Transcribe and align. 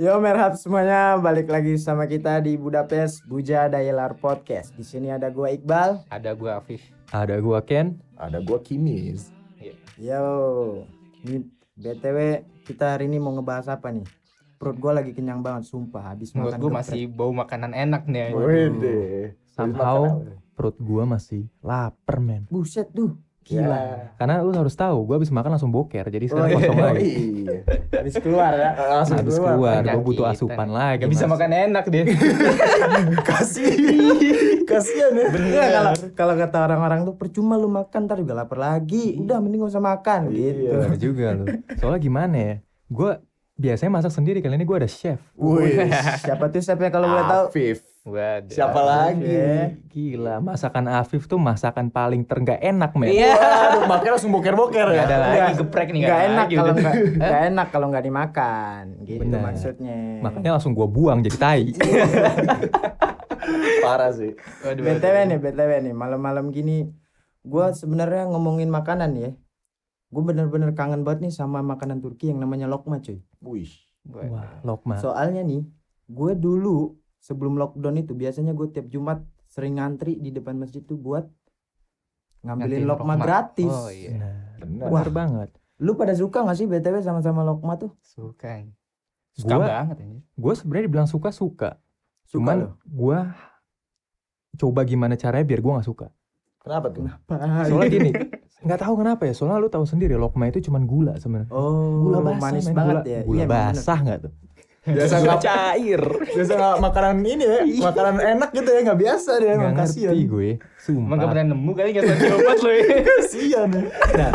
Yo 0.00 0.16
merhab 0.16 0.56
semuanya, 0.56 1.20
balik 1.20 1.52
lagi 1.52 1.76
sama 1.76 2.08
kita 2.08 2.40
di 2.40 2.56
Budapest 2.56 3.20
Buja 3.28 3.68
Dayelar 3.68 4.16
Podcast. 4.16 4.72
Di 4.72 4.80
sini 4.80 5.12
ada 5.12 5.28
gua 5.28 5.52
Iqbal. 5.52 6.08
Ada 6.08 6.32
gua 6.32 6.56
Afif. 6.56 6.80
Ada 7.12 7.36
gua 7.36 7.60
Ken. 7.60 8.00
Ada 8.16 8.40
gua 8.40 8.64
Kimis. 8.64 9.28
Yo, 10.00 10.24
ini 11.20 11.44
BTW 11.76 12.48
kita 12.64 12.96
hari 12.96 13.12
ini 13.12 13.20
mau 13.20 13.36
ngebahas 13.36 13.76
apa 13.76 13.92
nih? 13.92 14.08
Perut 14.56 14.80
gua 14.80 14.96
lagi 14.96 15.12
kenyang 15.12 15.44
banget, 15.44 15.68
sumpah. 15.68 16.16
Habis 16.16 16.32
Menurut 16.32 16.56
makan 16.56 16.62
gua 16.64 16.72
masih 16.80 17.04
bau 17.04 17.32
makanan 17.36 17.76
enak 17.76 18.08
nih. 18.08 18.32
Wede. 18.32 19.00
Somehow 19.52 20.24
perut 20.56 20.80
gua 20.80 21.04
masih 21.04 21.44
lapar 21.60 22.24
men. 22.24 22.48
Buset 22.48 22.88
tuh, 22.88 23.20
Gila. 23.50 23.60
gila. 23.60 23.80
Karena 24.14 24.34
lu 24.40 24.52
harus 24.52 24.72
tahu, 24.72 25.02
gua 25.02 25.18
habis 25.18 25.28
makan 25.28 25.50
langsung 25.50 25.68
boker. 25.68 26.06
Jadi 26.06 26.24
sekarang 26.24 26.48
Oh, 26.48 26.56
kosong 26.56 26.70
Oh, 26.72 26.86
lagi. 26.86 27.02
iya. 27.02 27.58
Habis 27.92 28.14
keluar 28.16 28.52
ya. 28.54 28.70
Langsung 28.78 29.16
Habis 29.18 29.34
keluar, 29.34 29.54
gua 29.56 29.70
Penyakitan. 29.76 30.06
butuh 30.06 30.26
asupan 30.26 30.68
lagi. 30.70 31.00
Gak 31.00 31.10
bisa 31.10 31.26
Mas. 31.26 31.32
makan 31.34 31.50
enak 31.52 31.84
dia. 31.86 32.04
Kasih. 33.28 33.70
Kasihan 34.62 35.12
ya. 35.12 35.26
Iya, 35.28 35.64
kalau 35.68 35.92
kalau 36.14 36.34
kata 36.36 36.58
orang-orang 36.62 37.00
tuh 37.02 37.14
percuma 37.14 37.54
lu 37.54 37.66
makan 37.66 38.06
ntar 38.06 38.16
juga 38.16 38.34
lapar 38.36 38.56
lagi. 38.56 39.18
Udah 39.18 39.38
mending 39.38 39.60
gak 39.60 39.72
usah 39.72 39.82
makan 39.82 40.30
gitu. 40.30 40.62
Iya. 40.64 40.72
Bener 40.78 40.94
juga 40.96 41.26
lu. 41.32 41.44
Soalnya 41.76 42.00
gimana 42.00 42.36
ya? 42.36 42.54
Gua 42.86 43.18
biasanya 43.54 43.90
masak 43.92 44.12
sendiri 44.12 44.38
kali 44.38 44.54
ini 44.54 44.64
gua 44.64 44.78
ada 44.78 44.88
chef. 44.88 45.18
Wih. 45.34 45.90
Siapa 46.18 46.48
tuh 46.48 46.62
siapa 46.62 46.86
kalau 46.88 47.08
boleh 47.08 47.26
tahu? 47.26 47.44
Afif. 47.50 47.82
Waduh. 48.00 48.48
Siapa 48.48 48.80
lagi? 48.80 49.28
Ya. 49.28 49.76
Gila, 49.86 50.40
masakan 50.40 50.88
Afif 50.88 51.28
tuh 51.28 51.36
masakan 51.36 51.92
paling 51.92 52.24
terenggak 52.24 52.56
enak 52.56 52.96
men. 52.96 53.12
Iya. 53.12 53.36
Waduh, 53.36 53.84
makanya 53.84 54.12
langsung 54.16 54.32
boker-boker 54.32 54.88
Gak 54.88 54.96
ya. 54.96 55.04
ada 55.04 55.16
lagi 55.20 55.52
geprek 55.60 55.88
nih 55.92 56.08
ada 56.08 56.16
enak 56.24 56.46
kalau 56.48 56.64
udah. 56.64 56.80
nggak 56.80 56.94
nggak 57.20 57.42
enak 57.52 57.66
kalau 57.68 57.86
nggak 57.92 58.04
dimakan 58.04 58.82
gitu 59.04 59.20
Benar. 59.20 59.40
maksudnya 59.44 59.98
Makanya 60.24 60.50
langsung 60.56 60.72
gua 60.72 60.88
buang 60.88 61.20
jadi 61.20 61.36
tai. 61.36 61.64
Parah 63.84 64.10
sih. 64.12 64.32
Waduh, 64.64 64.80
btw 64.80 65.04
waduh. 65.04 65.24
nih 65.28 65.38
btw 65.38 65.70
nih 65.84 65.94
malam-malam 65.94 66.48
gini 66.50 66.88
gua 67.42 67.72
sebenarnya 67.72 68.28
ngomongin 68.28 68.68
makanan 68.68 69.16
ya 69.16 69.30
gue 70.10 70.22
bener-bener 70.26 70.74
kangen 70.74 71.06
banget 71.06 71.22
nih 71.22 71.30
sama 71.30 71.62
makanan 71.62 72.02
Turki 72.02 72.34
yang 72.34 72.42
namanya 72.42 72.66
lokma 72.66 72.98
cuy 72.98 73.22
Wih. 73.46 73.70
Wah, 74.10 74.58
lokma. 74.66 74.98
soalnya 74.98 75.46
nih 75.46 75.62
gue 76.10 76.32
dulu 76.34 76.98
sebelum 77.20 77.54
lockdown 77.54 77.96
itu 77.98 78.12
biasanya 78.12 78.50
gue 78.50 78.66
tiap 78.66 78.88
Jumat 78.88 79.20
sering 79.44 79.76
ngantri 79.76 80.16
di 80.16 80.30
depan 80.30 80.56
masjid 80.56 80.80
tuh 80.80 80.96
buat 80.96 81.28
ngambilin 82.40 82.80
Ngantin 82.80 82.88
lokma 82.88 83.12
lokma. 83.12 83.22
gratis 83.22 83.68
Oh 83.70 83.88
iya. 83.88 84.16
Nah, 84.16 84.36
Benar. 84.58 85.08
banget. 85.10 85.50
lu 85.78 85.92
pada 85.94 86.12
suka 86.12 86.40
gak 86.42 86.54
sih 86.54 86.64
btw 86.64 87.00
sama-sama 87.00 87.40
lokma 87.40 87.76
tuh 87.76 87.92
Suka. 88.00 88.64
Suka 89.30 89.54
Gua- 89.54 89.68
banget 89.70 89.96
anjing. 89.98 90.20
Gue 90.34 90.52
sebenarnya 90.54 90.84
dibilang 90.86 91.06
suka 91.06 91.30
suka. 91.30 91.76
suka 92.22 92.32
Cuman 92.32 92.58
gua 92.84 93.32
coba 94.54 94.80
gimana 94.82 95.14
caranya 95.14 95.46
biar 95.46 95.60
gua 95.60 95.72
nggak 95.74 95.88
suka. 95.88 96.06
Kenapa 96.58 96.86
tuh? 96.90 97.08
Soalnya 97.64 97.88
gini, 97.88 98.10
nggak 98.60 98.78
tahu 98.78 98.94
kenapa 98.94 99.22
ya. 99.24 99.32
Soalnya 99.32 99.56
lu 99.58 99.68
tahu 99.68 99.84
sendiri 99.84 100.12
lokma 100.14 100.44
itu 100.46 100.60
cuman 100.60 100.84
gula 100.84 101.16
sebenarnya. 101.16 101.48
oh 101.50 102.04
Gula 102.04 102.18
basah, 102.20 102.40
manis 102.42 102.64
men. 102.66 102.76
banget 102.76 102.96
gula, 102.98 103.08
ya 103.08 103.20
Gula 103.24 103.38
Iya, 103.38 103.46
basah 103.48 103.98
nggak 103.98 104.18
tuh? 104.20 104.32
Biasa 104.80 105.14
nggak 105.18 105.40
cair. 105.40 106.00
biasa 106.30 106.52
nggak 106.52 106.76
makanan 106.80 107.16
ini 107.20 107.44
ya, 107.44 107.60
makanan 107.82 108.16
enak 108.16 108.48
gitu 108.50 108.64
ya 108.66 108.80
nggak 108.82 108.96
biasa 108.98 109.30
dia 109.36 109.44
Nggak 109.44 109.56
emang 109.58 109.74
ngerti 109.76 110.00
kasihan. 110.00 110.14
gue. 110.26 110.50
Emang 110.50 110.80
Sumpah. 110.80 111.14
gak 111.14 111.28
pernah 111.28 111.46
nemu 111.46 111.70
kali 111.70 111.88
gak 111.92 112.04
tau 112.08 112.34
obat 112.34 112.58
lo 112.58 112.70
ya. 112.70 112.84
Kasihan 113.12 113.68
ya. 113.68 113.82
Nah, 114.16 114.30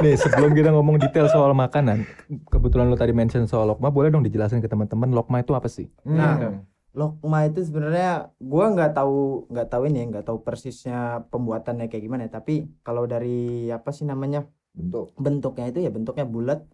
Nih 0.00 0.14
sebelum 0.14 0.50
kita 0.52 0.70
ngomong 0.70 0.96
detail 0.98 1.26
soal 1.26 1.52
makanan, 1.52 2.06
kebetulan 2.46 2.86
lu 2.86 2.94
tadi 2.94 3.10
mention 3.10 3.44
soal 3.44 3.66
lokma, 3.66 3.88
boleh 3.88 4.08
dong 4.08 4.22
dijelasin 4.22 4.58
ke 4.58 4.68
teman-teman 4.68 5.10
lokma 5.10 5.40
itu 5.40 5.52
apa 5.52 5.66
sih? 5.66 5.90
Nah, 6.02 6.38
Hmm. 6.40 6.62
Lokma 6.92 7.46
itu 7.46 7.62
sebenarnya 7.62 8.10
gua 8.36 8.66
nggak 8.68 8.92
tahu 8.92 9.18
nggak 9.46 9.68
tahu 9.68 9.82
ini 9.86 9.96
ya, 9.96 10.06
nggak 10.08 10.24
tahu 10.24 10.38
persisnya 10.40 10.98
pembuatannya 11.28 11.86
kayak 11.86 12.02
gimana 12.02 12.26
ya, 12.26 12.32
tapi 12.32 12.54
kalau 12.80 13.04
dari 13.04 13.38
apa 13.68 13.90
sih 13.90 14.02
namanya 14.02 14.42
bentuk. 14.72 15.14
bentuknya 15.14 15.66
itu 15.66 15.78
ya 15.80 15.90
bentuknya 15.90 16.22
bulat 16.24 16.66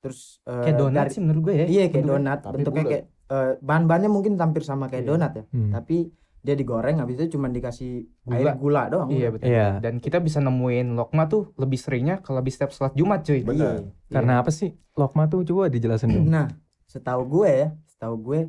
terus 0.00 0.40
eh, 0.42 0.64
Kayak 0.64 0.76
donat 0.78 0.96
dari- 1.02 1.12
sih 1.12 1.20
menurut 1.20 1.42
gue 1.42 1.54
ya. 1.54 1.66
iya 1.66 1.84
kayak 1.84 1.92
Bentuknya. 1.98 2.12
donat 2.14 2.38
Tapi 2.40 2.54
bentuknya 2.54 2.82
bulat. 2.82 2.92
kayak 2.92 3.04
eh, 3.30 3.52
bahan-bahannya 3.60 4.10
mungkin 4.10 4.32
hampir 4.36 4.62
sama 4.62 4.84
kayak 4.86 5.02
Iya. 5.02 5.10
donat 5.10 5.32
ya 5.32 5.44
Hmm. 5.46 5.70
tapi 5.70 5.96
dia 6.40 6.54
digoreng 6.54 6.96
habis 6.96 7.14
itu 7.14 7.36
cuma 7.36 7.46
dikasih 7.46 8.08
Gula. 8.22 8.32
air 8.32 8.56
gula 8.56 8.82
doang 8.88 9.08
Iya 9.08 9.28
betul. 9.28 9.46
Iya. 9.46 9.76
Dan 9.78 9.94
kita 9.96 10.18
bisa 10.18 10.40
nemuin 10.40 10.88
lokma 10.90 11.24
tuh 11.26 11.52
lebih 11.54 11.76
seringnya 11.76 12.18
kalau 12.18 12.40
habis 12.40 12.56
setiap 12.56 12.70
sholat 12.70 12.92
Jumat 12.92 13.20
cuy. 13.22 13.44
Benar. 13.44 13.84
Iya. 13.84 13.92
Karena 14.10 14.32
apa 14.38 14.48
sih 14.50 14.72
lokma 14.94 15.26
tuh 15.26 15.44
coba 15.44 15.68
dijelasin 15.68 16.08
dong. 16.10 16.26
nah 16.26 16.48
setahu 16.82 17.22
gue 17.30 17.50
ya 17.50 17.68
setahu 17.86 18.16
gue 18.18 18.40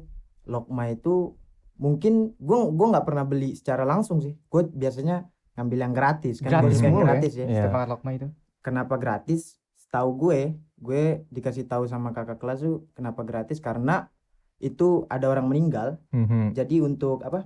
lokma 0.46 0.88
itu 0.90 1.36
mungkin 1.76 2.14
gue 2.36 2.60
gue 2.70 2.88
nggak 2.88 3.04
pernah 3.04 3.22
beli 3.24 3.54
secara 3.54 3.84
langsung 3.84 4.18
sih 4.18 4.40
gue 4.40 4.62
biasanya 4.68 5.28
ngambil 5.54 5.78
yang 5.82 5.92
gratis 5.92 6.40
kan 6.40 6.50
Gratis 6.50 6.80
ya. 6.80 6.90
gratis 6.90 7.34
ya 7.34 7.46
Iya. 7.46 7.64
Setiap 7.68 7.86
lokma 7.88 8.10
itu. 8.14 8.28
kenapa 8.60 8.96
gratis 8.96 9.60
setahu 9.76 10.10
gue 10.18 10.40
gue 10.82 11.04
dikasih 11.30 11.64
tahu 11.64 11.86
sama 11.86 12.10
kakak 12.10 12.36
kelas 12.36 12.60
tuh 12.60 12.90
kenapa 12.92 13.22
gratis 13.22 13.58
karena 13.58 14.10
itu 14.58 15.06
ada 15.08 15.26
orang 15.26 15.46
meninggal 15.46 16.02
Mhm. 16.10 16.52
jadi 16.52 16.76
untuk 16.82 17.22
apa 17.22 17.46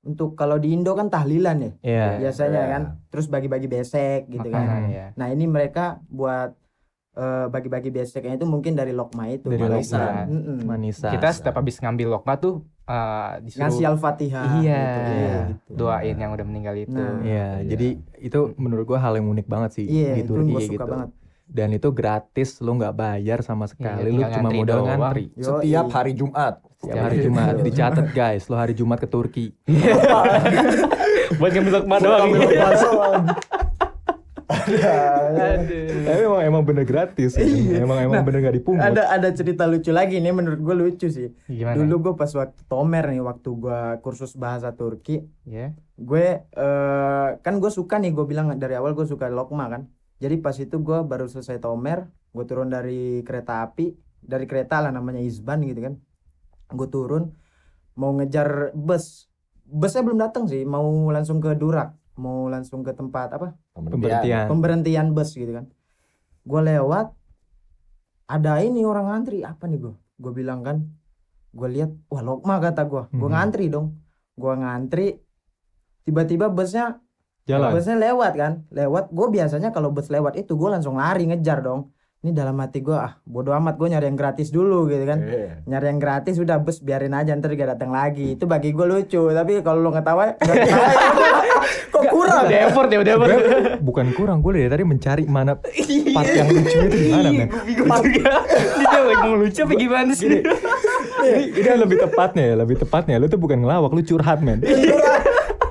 untuk 0.00 0.34
kalau 0.34 0.54
di 0.56 0.70
Indo 0.70 0.92
kan 0.92 1.06
tahlilan 1.06 1.58
ya 1.58 1.72
Iya. 1.80 2.06
biasanya 2.20 2.60
Iya. 2.60 2.70
kan 2.70 2.82
terus 3.08 3.26
bagi-bagi 3.26 3.66
besek 3.66 4.26
gitu 4.26 4.46
kan 4.46 4.58
Makanan 4.60 4.82
Hmm. 4.84 4.92
ya. 4.92 5.06
nah 5.14 5.26
ini 5.28 5.44
mereka 5.46 5.84
buat 6.04 6.54
eh, 7.14 7.46
bagi-bagi 7.48 7.90
beseknya 7.90 8.38
itu 8.38 8.46
mungkin 8.46 8.74
dari 8.74 8.94
lokma 8.94 9.26
itu 9.26 9.50
Dari 9.50 9.58
manisan. 9.58 9.98
lokma. 9.98 10.22
Mm-mm. 10.30 10.58
Manisan. 10.62 11.10
Kita 11.10 11.28
setiap 11.28 11.58
habis 11.58 11.74
ngambil 11.76 12.14
lokma 12.14 12.38
tuh 12.38 12.62
uh, 12.86 13.42
disuruh 13.42 13.66
ngasih 13.66 13.84
al-fatihah 13.88 14.44
Iya. 14.56 14.78
gitu, 14.78 15.00
gitu. 15.50 15.72
doain 15.76 16.14
yang 16.14 16.30
udah 16.30 16.46
meninggal 16.46 16.78
itu. 16.78 16.94
Nah. 16.94 17.18
Iya, 17.18 17.58
Iya. 17.58 17.68
jadi 17.68 17.88
itu 18.22 18.40
menurut 18.54 18.86
gua 18.86 19.02
hal 19.02 19.18
yang 19.18 19.26
unik 19.28 19.46
banget 19.46 19.70
sih 19.74 19.86
iya 19.90 20.14
di 20.14 20.22
itu 20.22 20.30
Turki 20.30 20.46
gue 20.46 20.54
kayak 20.54 20.70
suka 20.70 20.78
gitu. 20.78 20.86
banget 20.88 21.10
Dan 21.48 21.72
itu 21.72 21.88
gratis, 21.90 22.60
lu 22.60 22.76
nggak 22.76 22.92
bayar 22.92 23.40
sama 23.40 23.64
sekali, 23.64 24.04
lu 24.06 24.20
tinggal 24.20 24.30
cuma 24.30 24.42
ngantri 24.44 24.58
modal 24.58 24.76
doang. 24.78 24.88
ngantri. 24.94 25.24
Yoi. 25.32 25.42
Setiap 25.42 25.86
hari 25.90 26.12
Jumat. 26.12 26.54
Setiap 26.76 27.02
hari 27.02 27.16
Jumat 27.18 27.54
dicatat 27.58 28.06
guys, 28.12 28.42
lo 28.46 28.54
hari 28.54 28.72
Jumat 28.72 28.98
ke 28.98 29.06
Turki. 29.06 29.46
Buat 31.38 31.50
ngambil 31.50 31.72
lokma 31.74 31.96
doang. 31.98 32.28
Tapi 34.48 36.20
emang 36.22 36.40
emang 36.42 36.62
bener 36.62 36.84
gratis, 36.84 37.34
ya. 37.34 37.44
Iya. 37.44 37.82
emang 37.82 37.98
emang 37.98 38.14
Nah, 38.14 38.24
bener 38.24 38.40
gak 38.42 38.56
dipungut. 38.56 38.80
ada 38.82 39.08
ada 39.08 39.28
cerita 39.30 39.64
lucu 39.64 39.90
lagi 39.90 40.18
nih 40.18 40.30
menurut 40.30 40.56
gue 40.58 40.74
lucu 40.74 41.06
sih 41.06 41.28
Gimana? 41.46 41.76
dulu 41.76 41.94
gue 42.02 42.14
pas 42.14 42.30
waktu 42.30 42.60
Tomer 42.66 43.04
nih 43.06 43.20
waktu 43.20 43.48
gue 43.50 43.80
kursus 44.00 44.32
bahasa 44.34 44.72
Turki 44.72 45.20
Ya. 45.44 45.76
gue 45.94 46.24
eh 46.44 47.28
kan 47.38 47.54
gue 47.54 47.70
suka 47.70 47.96
nih 47.98 48.10
gue 48.10 48.24
bilang 48.24 48.52
dari 48.54 48.72
awal 48.74 48.92
gue 48.92 49.04
suka 49.04 49.28
lokma 49.28 49.68
kan 49.68 49.82
jadi 50.18 50.34
pas 50.38 50.54
itu 50.54 50.76
gue 50.76 50.98
baru 51.02 51.26
selesai 51.26 51.58
tomer 51.58 52.06
gue 52.28 52.44
turun 52.44 52.68
dari 52.68 53.22
kereta 53.22 53.62
api 53.62 53.94
dari 54.18 54.44
kereta 54.44 54.82
lah 54.82 54.90
namanya 54.90 55.18
Isban 55.18 55.62
gitu 55.62 55.80
kan. 55.80 55.94
Gue 56.68 56.86
turun 56.86 57.32
mau 57.94 58.12
ngejar 58.12 58.74
bus. 58.74 59.30
Busnya 59.64 60.02
belum 60.02 60.18
datang 60.18 60.44
sih 60.44 60.62
mau 60.62 60.84
langsung 61.08 61.38
ke 61.38 61.54
Durak 61.54 61.94
mau 62.18 62.50
langsung 62.50 62.82
ke 62.82 62.90
tempat 62.90 63.30
apa? 63.32 63.54
Pemberhentian. 63.72 64.50
pemberhentian 64.50 65.06
bus 65.12 65.32
gitu 65.32 65.54
kan. 65.54 65.70
Gue 66.42 66.60
lewat 66.62 67.14
ada 68.26 68.60
ini 68.60 68.82
orang 68.82 69.08
ngantri. 69.08 69.46
Apa 69.46 69.64
nih 69.64 69.78
gue 69.80 69.94
gue 70.18 70.32
bilang 70.34 70.60
kan 70.60 70.82
gue 71.48 71.68
lihat 71.70 71.94
wah 72.10 72.20
lokma 72.20 72.58
kata 72.58 72.84
gue 72.84 73.02
gue 73.08 73.22
Mhm. 73.24 73.32
ngantri 73.32 73.64
dong. 73.70 73.96
Gue 74.34 74.52
ngantri 74.52 75.06
tiba-tiba 76.02 76.50
busnya 76.50 76.98
Jalan. 77.48 77.72
busnya 77.72 77.96
lewat 77.96 78.32
kan 78.36 78.52
lewat 78.68 79.08
gue 79.08 79.28
biasanya 79.32 79.72
kalau 79.72 79.88
bus 79.88 80.12
lewat 80.12 80.36
itu 80.36 80.52
gue 80.52 80.68
langsung 80.68 81.00
lari 81.00 81.24
ngejar 81.24 81.64
dong 81.64 81.88
ini 82.18 82.34
dalam 82.34 82.58
hati 82.58 82.82
gue 82.82 82.92
ah 82.92 83.16
bodo 83.24 83.54
amat 83.54 83.78
gue 83.78 83.88
nyari 83.88 84.10
yang 84.10 84.18
gratis 84.18 84.50
dulu 84.50 84.84
gitu 84.84 85.06
kan 85.06 85.22
Iya. 85.22 85.64
nyari 85.64 85.86
yang 85.86 86.00
gratis 86.02 86.36
udah 86.36 86.58
bus 86.58 86.82
biarin 86.82 87.14
aja 87.14 87.30
ntar 87.32 87.54
gak 87.54 87.78
datang 87.78 87.88
lagi 87.88 88.34
itu 88.34 88.44
bagi 88.44 88.74
gue 88.74 88.84
lucu 88.84 89.30
tapi 89.30 89.62
kalau 89.62 89.80
lo 89.80 89.94
ngetawa 89.94 90.34
kok 91.94 92.04
kurang 92.10 92.46
Udah 92.46 92.60
effort 92.68 92.88
ya, 92.88 92.98
udah 93.02 93.12
effort. 93.18 93.30
Bukan 93.82 94.06
kurang, 94.14 94.38
gue 94.40 94.52
dari 94.54 94.68
tadi 94.70 94.84
mencari 94.86 95.24
mana 95.26 95.58
part 95.58 96.28
yang 96.30 96.48
lucu 96.48 96.78
itu 96.78 96.96
di 96.96 97.08
mana, 97.10 97.28
men. 97.34 97.48
Juga. 97.66 98.32
Dia 98.78 99.00
lagi 99.02 99.26
mau 99.26 99.36
lucu 99.36 99.60
apa 99.64 99.74
gimana 99.74 100.12
sih? 100.14 100.28
Ini, 100.30 101.42
ini 101.50 101.68
lebih 101.74 101.98
tepatnya 101.98 102.44
ya, 102.44 102.54
lebih 102.54 102.76
tepatnya. 102.78 103.18
Lu 103.18 103.26
tuh 103.26 103.40
bukan 103.40 103.58
ngelawak, 103.58 103.90
lu 103.90 104.02
curhat, 104.06 104.38
men. 104.38 104.62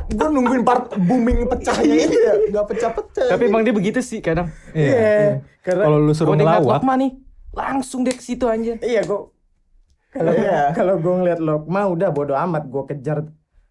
Gue 0.08 0.28
nungguin 0.28 0.64
part 0.64 0.88
booming 0.94 1.46
pecahnya 1.46 1.96
itu 2.00 2.18
ya, 2.18 2.34
nggak 2.50 2.66
pecah-pecah. 2.66 3.28
Tapi 3.28 3.44
emang 3.46 3.62
dia 3.62 3.72
begitu 3.72 4.00
sih 4.00 4.20
kadang. 4.20 4.48
iya 4.72 5.44
karena 5.60 5.84
Kalau 5.84 5.98
lu 5.98 6.12
suruh 6.12 6.32
Kalau 6.32 6.34
dia 6.34 6.46
ngeliat 6.46 6.62
ngelawak, 6.64 6.80
lokma 6.80 6.94
nih, 6.96 7.12
langsung 7.52 8.00
deh 8.02 8.14
ke 8.14 8.24
situ 8.24 8.46
aja. 8.46 8.74
iya 8.80 9.02
gue 9.02 9.20
kalau 10.08 10.32
Iya. 10.32 10.60
kalau 10.78 10.96
gue 10.98 11.14
ngeliat 11.14 11.40
Lokma 11.40 11.82
udah 11.86 12.10
bodo 12.10 12.34
amat 12.34 12.64
gue 12.66 12.84
kejar 12.88 13.28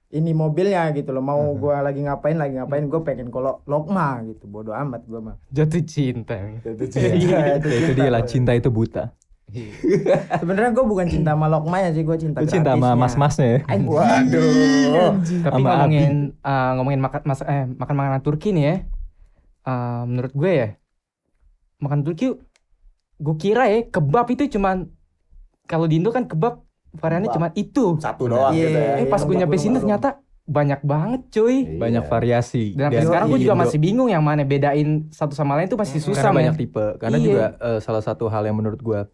ini 0.07 0.31
mobilnya 0.31 0.87
gitu 0.93 1.11
loh 1.11 1.19
mau 1.19 1.43
gua 1.53 1.83
lagi 1.83 1.99
ngapain 1.99 2.37
lagi 2.37 2.55
ngapain 2.55 2.87
gue 2.87 3.01
pengen 3.03 3.29
kalau 3.29 3.59
Lokma 3.65 4.23
gitu 4.23 4.47
bodo 4.47 4.71
amat 4.71 5.03
gue 5.03 5.19
mah 5.19 5.37
Jatuh 5.49 5.83
cinta. 5.83 6.37
Itu 6.63 6.87
Iya, 7.01 7.59
Ya, 7.59 7.75
itu 7.75 7.93
dia 7.93 8.09
lah 8.09 8.23
cinta 8.23 8.53
itu 8.53 8.69
buta. 8.69 9.11
Sebenarnya 10.41 10.71
gue 10.71 10.85
bukan 10.85 11.07
cinta 11.07 11.33
sama 11.33 11.47
Lokma 11.47 11.79
ya 11.79 11.91
sih, 11.91 12.03
gue 12.03 12.17
cinta 12.17 12.39
Lu 12.39 12.47
cinta 12.47 12.73
sama 12.73 12.93
gratisnya. 12.93 12.99
mas-masnya 12.99 13.47
ya? 13.47 13.59
Waduh. 13.81 15.11
Tapi 15.41 15.55
Sama 15.57 15.69
ngomongin 15.73 16.13
eh, 16.37 16.71
ngomongin 16.75 17.01
makan 17.01 17.21
mas 17.25 17.41
eh 17.43 17.65
makan 17.69 17.95
makanan 17.95 18.21
Turki 18.21 18.51
nih 18.51 18.65
ya. 18.65 18.77
eh, 19.65 20.03
menurut 20.05 20.33
gue 20.33 20.51
ya 20.53 20.69
makan 21.77 22.01
Turki 22.03 22.27
gue 23.17 23.37
kira 23.37 23.65
ya 23.67 23.87
kebab 23.87 24.27
itu 24.29 24.51
cuman 24.51 24.91
kalau 25.65 25.85
di 25.85 25.97
Indo 25.97 26.11
kan 26.11 26.25
kebab 26.25 26.63
variannya 26.93 27.29
cuman 27.29 27.51
itu. 27.55 27.99
Satu 27.99 28.27
doang 28.27 28.51
Iya, 28.51 28.63
gitu 28.63 28.79
ya. 28.79 28.93
Eh 28.97 29.07
pas 29.07 29.19
gue 29.19 29.29
kebab 29.29 29.41
nyampe 29.41 29.57
sini 29.57 29.77
ternyata 29.77 30.09
banyak 30.45 30.81
banget 30.81 31.21
cuy. 31.33 31.57
Banyak 31.77 32.03
Iya. 32.03 32.11
variasi. 32.11 32.65
Dan 32.73 32.89
sampai 32.89 32.97
Dan 32.97 33.07
sekarang 33.07 33.27
gue 33.29 33.41
juga 33.41 33.53
Indo- 33.53 33.63
masih 33.63 33.79
bingung 33.79 34.09
yang 34.09 34.23
mana 34.23 34.43
bedain 34.43 34.89
satu 35.09 35.33
sama 35.33 35.55
lain 35.55 35.67
tuh 35.67 35.77
masih 35.77 35.99
Karena 35.99 36.09
susah 36.09 36.31
banyak 36.33 36.51
men. 36.51 36.61
tipe. 36.61 36.87
Karena 36.97 37.17
Iya. 37.17 37.25
juga 37.25 37.45
eh, 37.61 37.79
salah 37.81 38.01
satu 38.01 38.27
hal 38.27 38.43
yang 38.43 38.55
menurut 38.55 38.79
gua 38.79 39.07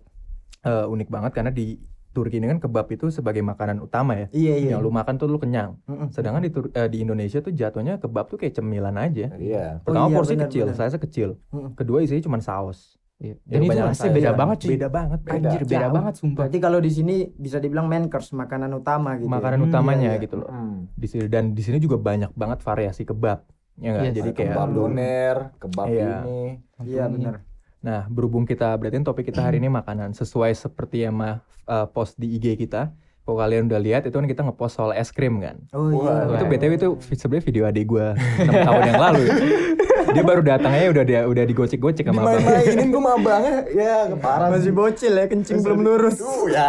eh, 0.62 0.86
unik 0.86 1.08
banget 1.08 1.32
karena 1.32 1.50
di 1.50 1.78
Turki 2.12 2.36
ini 2.36 2.44
kan 2.46 2.60
kebab 2.60 2.92
itu 2.92 3.08
sebagai 3.08 3.40
makanan 3.40 3.80
utama 3.80 4.12
ya. 4.14 4.26
Iya 4.30 4.54
iya. 4.60 4.70
Yang 4.76 4.84
lu 4.84 4.90
makan 4.92 5.16
tuh 5.16 5.26
lu 5.26 5.40
kenyang. 5.40 5.80
Mm-mm. 5.88 6.12
Sedangkan 6.12 6.44
di, 6.44 6.52
Tur- 6.52 6.68
eh, 6.70 6.84
di 6.86 7.00
Indonesia 7.00 7.40
tuh 7.40 7.50
jatuhnya 7.50 7.96
kebab 7.96 8.28
tuh 8.28 8.36
kayak 8.36 8.52
cemilan 8.52 8.92
aja. 8.94 9.32
Iya. 9.32 9.80
Pertama 9.80 10.06
iya, 10.06 10.16
porsi 10.20 10.34
kecil, 10.36 10.68
saya 10.76 10.92
kecil. 10.92 11.40
Mm-mm. 11.48 11.72
Kedua 11.72 12.04
isinya 12.04 12.20
cuma 12.20 12.36
saus. 12.38 13.00
Iya. 13.16 13.40
Ya, 13.46 13.56
Dan 13.56 13.60
itu 13.64 13.80
rasanya 13.80 14.12
beda 14.12 14.32
banget 14.34 14.56
cuy. 14.60 14.70
Beda 14.76 14.88
banget. 14.90 15.18
Anjir 15.24 15.62
beda 15.64 15.78
Jauh. 15.80 15.94
banget 15.94 16.14
sumpah. 16.20 16.38
Berarti 16.44 16.58
kalau 16.60 16.78
di 16.84 16.90
sini 16.90 17.16
bisa 17.32 17.56
dibilang 17.56 17.86
main 17.88 18.04
course 18.06 18.34
makanan 18.34 18.70
utama 18.76 19.16
gitu. 19.16 19.24
ya. 19.24 19.32
Makanan 19.32 19.58
Hmm, 19.58 19.68
utamanya 19.72 20.02
iya, 20.04 20.12
iya. 20.12 20.24
gitu 20.28 20.34
loh. 20.36 20.48
Hmm. 20.52 20.76
Di 20.92 21.06
sini 21.08 21.24
dan 21.32 21.44
di 21.56 21.62
sini 21.64 21.80
juga 21.80 21.96
banyak 21.96 22.36
banget 22.36 22.60
variasi 22.60 23.08
kebab. 23.08 23.40
Ya 23.80 23.88
enggak? 23.88 24.04
Iya, 24.04 24.12
Jadi 24.12 24.30
kayak 24.36 24.52
kebab 24.52 24.68
doner, 24.68 25.36
kebab 25.56 25.86
Iya. 25.88 26.12
ini. 26.20 26.42
Iya 26.84 27.04
benar. 27.08 27.34
Nah, 27.82 28.06
berhubung 28.06 28.46
kita 28.46 28.78
berarti 28.78 29.02
topik 29.02 29.26
kita 29.28 29.42
hari 29.42 29.58
ini 29.58 29.66
makanan 29.66 30.14
sesuai 30.14 30.54
seperti 30.54 31.02
yang 31.02 31.18
mah 31.18 31.42
uh, 31.66 31.86
post 31.90 32.14
di 32.14 32.38
IG 32.38 32.54
kita. 32.56 32.94
Kalau 33.22 33.38
kalian 33.38 33.70
udah 33.70 33.78
lihat 33.78 34.02
itu 34.02 34.14
kan 34.14 34.26
kita 34.26 34.42
ngepost 34.42 34.78
soal 34.78 34.90
es 34.94 35.10
krim 35.10 35.38
kan. 35.38 35.58
Oh 35.70 35.90
iya. 35.90 36.38
Itu 36.38 36.44
BTW 36.46 36.72
itu 36.74 36.88
vi- 36.98 37.18
sebenarnya 37.18 37.44
video 37.46 37.62
adik 37.66 37.86
gua 37.86 38.14
6 38.38 38.50
tahun 38.50 38.82
yang 38.86 39.02
lalu. 39.02 39.22
Dia 40.12 40.22
baru 40.22 40.42
datang 40.44 40.72
aja 40.76 40.88
udah 40.92 41.04
dia 41.04 41.20
udah 41.24 41.44
digocek-gocek 41.48 42.04
sama 42.04 42.20
abang. 42.22 42.38
Dimain-mainin 42.38 42.88
gue 42.92 43.00
sama 43.00 43.10
abangnya. 43.16 43.56
Ya, 43.72 43.96
parah. 44.20 44.48
Masih 44.52 44.72
bocil 44.72 45.12
ya, 45.16 45.24
kencing 45.26 45.58
belum 45.64 45.80
lurus. 45.80 46.20
Uh, 46.20 46.46
ya. 46.52 46.68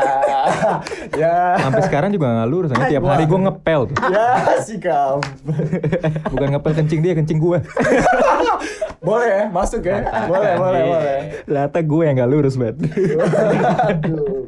ya. 1.21 1.35
Sampai 1.59 1.81
sekarang 1.85 2.09
juga 2.15 2.31
nggak 2.31 2.49
lurus. 2.49 2.69
Hanya 2.71 2.87
tiap 2.89 3.03
hari 3.03 3.23
gua 3.27 3.39
ngepel 3.51 3.81
tuh. 3.91 3.95
Ya, 4.07 4.27
sih 4.63 4.77
kamu. 4.79 5.21
Bukan 6.33 6.47
ngepel 6.55 6.71
kencing 6.83 6.99
dia, 7.03 7.13
kencing 7.13 7.39
gua. 7.39 7.59
Boleh 9.03 9.27
ya, 9.27 9.43
masuk 9.51 9.83
ya. 9.83 9.99
Boleh, 10.31 10.55
boleh, 10.55 10.81
boleh. 10.87 11.19
Lata 11.51 11.83
gue 11.83 12.03
yang 12.07 12.15
nggak 12.15 12.31
lurus, 12.31 12.55
banget. 12.55 12.87
Aduh. 13.91 14.47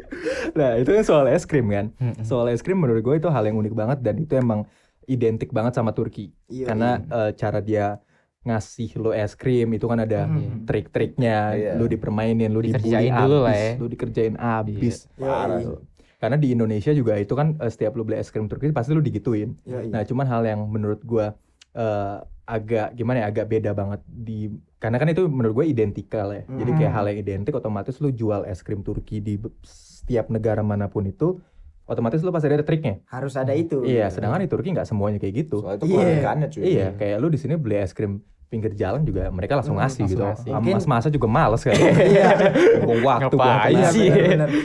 Nah 0.55 0.79
itu 0.79 0.95
kan 0.95 1.03
soal 1.03 1.27
es 1.27 1.43
krim 1.43 1.67
kan. 1.67 1.91
Soal 2.23 2.47
es 2.55 2.63
krim 2.63 2.79
menurut 2.79 3.03
gue 3.03 3.15
itu 3.19 3.27
hal 3.27 3.43
yang 3.43 3.59
unik 3.59 3.75
banget 3.75 3.99
dan 3.99 4.15
itu 4.15 4.31
emang 4.39 4.63
identik 5.11 5.51
banget 5.51 5.75
sama 5.75 5.91
Turki. 5.91 6.31
Iya, 6.47 6.71
Karena 6.71 7.03
eh, 7.03 7.31
cara 7.35 7.59
dia 7.59 7.99
ngasih 8.45 8.89
lo 8.95 9.09
es 9.09 9.33
krim 9.33 9.67
itu 9.69 9.83
kan 9.83 9.99
ada 9.99 10.23
Mm. 10.23 10.63
trik-triknya, 10.63 11.37
Iya. 11.51 11.71
lu 11.73 11.85
dipermainin, 11.85 12.47
lu 12.47 12.61
dibully 12.61 12.77
Dikerjain 12.79 13.11
dulu 13.17 13.37
lah 13.41 13.49
abis, 13.49 13.59
ya. 13.59 13.71
lu 13.75 13.87
dikerjain 13.87 14.35
abis. 14.37 14.95
Iya, 15.11 15.25
Parah 15.25 15.57
iya. 15.57 15.65
Tuh. 15.67 15.79
Karena 16.15 16.37
di 16.37 16.47
Indonesia 16.49 16.91
juga 16.91 17.13
itu 17.15 17.33
kan 17.33 17.47
eh, 17.55 17.67
setiap 17.67 17.91
lu 17.93 18.01
beli 18.01 18.17
es 18.17 18.29
krim 18.29 18.45
Turki 18.45 18.69
pasti 18.69 18.93
lu 18.93 19.01
digituin. 19.01 19.57
Iya, 19.63 19.79
iya. 19.81 19.91
Nah, 19.91 20.01
cuman 20.01 20.25
hal 20.25 20.41
yang 20.43 20.61
menurut 20.63 21.01
gua 21.01 21.33
eh, 21.71 22.17
agak 22.45 22.93
gimana 22.93 23.19
ya, 23.19 23.27
agak 23.27 23.45
beda 23.47 23.73
banget 23.73 23.99
di 24.05 24.47
karena 24.77 24.95
kan 24.95 25.09
itu 25.09 25.25
menurut 25.25 25.57
gue 25.57 25.67
identikal 25.67 26.29
ya. 26.29 26.45
Jadi 26.45 26.71
kayak 26.73 26.87
Hmm. 26.87 26.95
hal 26.95 27.05
yang 27.07 27.17
identik 27.19 27.51
otomatis 27.51 27.97
lu 27.97 28.09
jual 28.11 28.45
es 28.45 28.61
krim 28.61 28.79
Turki 28.79 29.17
di 29.17 29.35
setiap 29.65 30.29
negara 30.29 30.61
mana 30.61 30.85
pun 30.85 31.03
itu 31.03 31.41
otomatis 31.83 32.21
lu 32.21 32.29
pasti 32.29 32.47
ada 32.47 32.61
triknya. 32.61 33.01
Harus 33.05 33.33
ada 33.33 33.49
itu. 33.51 33.81
Iya, 33.81 34.07
sedangkan 34.07 34.39
di 34.39 34.47
Turki 34.47 34.69
nggak 34.71 34.85
semuanya 34.85 35.17
kayak 35.17 35.35
gitu. 35.39 35.57
Soalnya 35.59 35.77
itu 35.79 35.85
Iya. 35.87 35.97
keunikannya 35.99 36.47
cuy. 36.47 36.61
Iya, 36.63 36.87
kayak 36.93 37.17
lu 37.17 37.27
di 37.27 37.39
sini 37.39 37.53
beli 37.55 37.75
es 37.75 37.91
krim 37.91 38.21
pinggir 38.55 38.71
jalan 38.73 39.03
juga 39.03 39.27
mereka 39.27 39.59
langsung 39.59 39.75
Hmm, 39.75 39.83
ngasih 39.83 39.99
langsung 40.01 40.15
gitu. 40.15 40.23
ngasih. 40.23 40.51
Mungkin- 40.55 40.75
Mas 40.75 40.87
masa 40.87 41.07
juga 41.09 41.27
males 41.27 41.61
kan. 41.61 41.75
Iya. 41.75 42.27
Buang 42.87 43.03
waktu 43.03 43.35
Ngapain 43.35 43.75
Iya, 43.75 43.87
sih? 43.91 44.07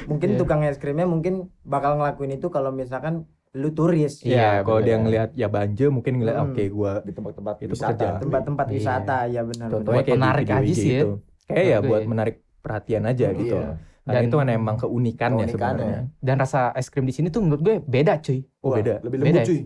Mungkin 0.06 0.28
Iya. 0.28 0.38
tukang 0.38 0.60
es 0.62 0.78
krimnya 0.78 1.04
mungkin 1.04 1.34
bakal 1.62 1.96
ngelakuin 1.96 2.32
itu 2.32 2.46
kalau 2.48 2.70
misalkan 2.70 3.26
lu 3.50 3.68
turis. 3.70 4.22
Iya, 4.22 4.30
Iya, 4.30 4.50
kalau 4.62 4.78
dia 4.78 4.94
ngelihat 4.94 5.30
ya 5.34 5.46
Banje 5.46 5.86
mungkin 5.86 6.12
ngeliat 6.16 6.38
Hmm. 6.38 6.46
oke 6.48 6.62
gua 6.70 6.92
Di 7.00 7.10
tempat-tempat 7.10 7.54
Itu 7.58 7.74
wisata. 7.74 8.06
Tempat-tempat 8.18 8.66
Iya. 8.68 8.74
wisata, 8.76 9.16
ya 9.26 9.42
benar. 9.42 9.66
contohnya 9.68 9.90
Buat 9.92 10.06
kayak 10.06 10.16
menarik 10.16 10.46
aja 10.48 10.70
sih 10.72 10.86
ya. 10.88 11.00
itu. 11.00 11.08
Kayak 11.44 11.64
ya 11.66 11.78
buat 11.82 12.00
ya. 12.00 12.06
menarik 12.06 12.36
perhatian 12.56 13.02
aja 13.04 13.26
gitu. 13.34 13.58
Iya. 13.58 13.74
Nah, 14.00 14.12
Dan- 14.16 14.24
itu 14.24 14.36
kan 14.36 14.48
emang 14.48 14.76
keunikannya 14.76 15.44
Keunikannya. 15.44 15.82
sebenarnya. 15.82 16.00
Dan 16.20 16.36
rasa 16.38 16.60
es 16.72 16.86
krim 16.88 17.04
di 17.04 17.12
sini 17.12 17.28
tuh 17.28 17.42
menurut 17.42 17.60
gue 17.60 17.74
beda 17.80 18.16
cuy. 18.18 18.46
Oh, 18.60 18.70
Wah, 18.70 18.76
beda. 18.76 18.94
Lebih 19.02 19.18
Beda 19.18 19.26
lembut 19.28 19.40
ya? 19.40 19.46
cuy. 19.46 19.60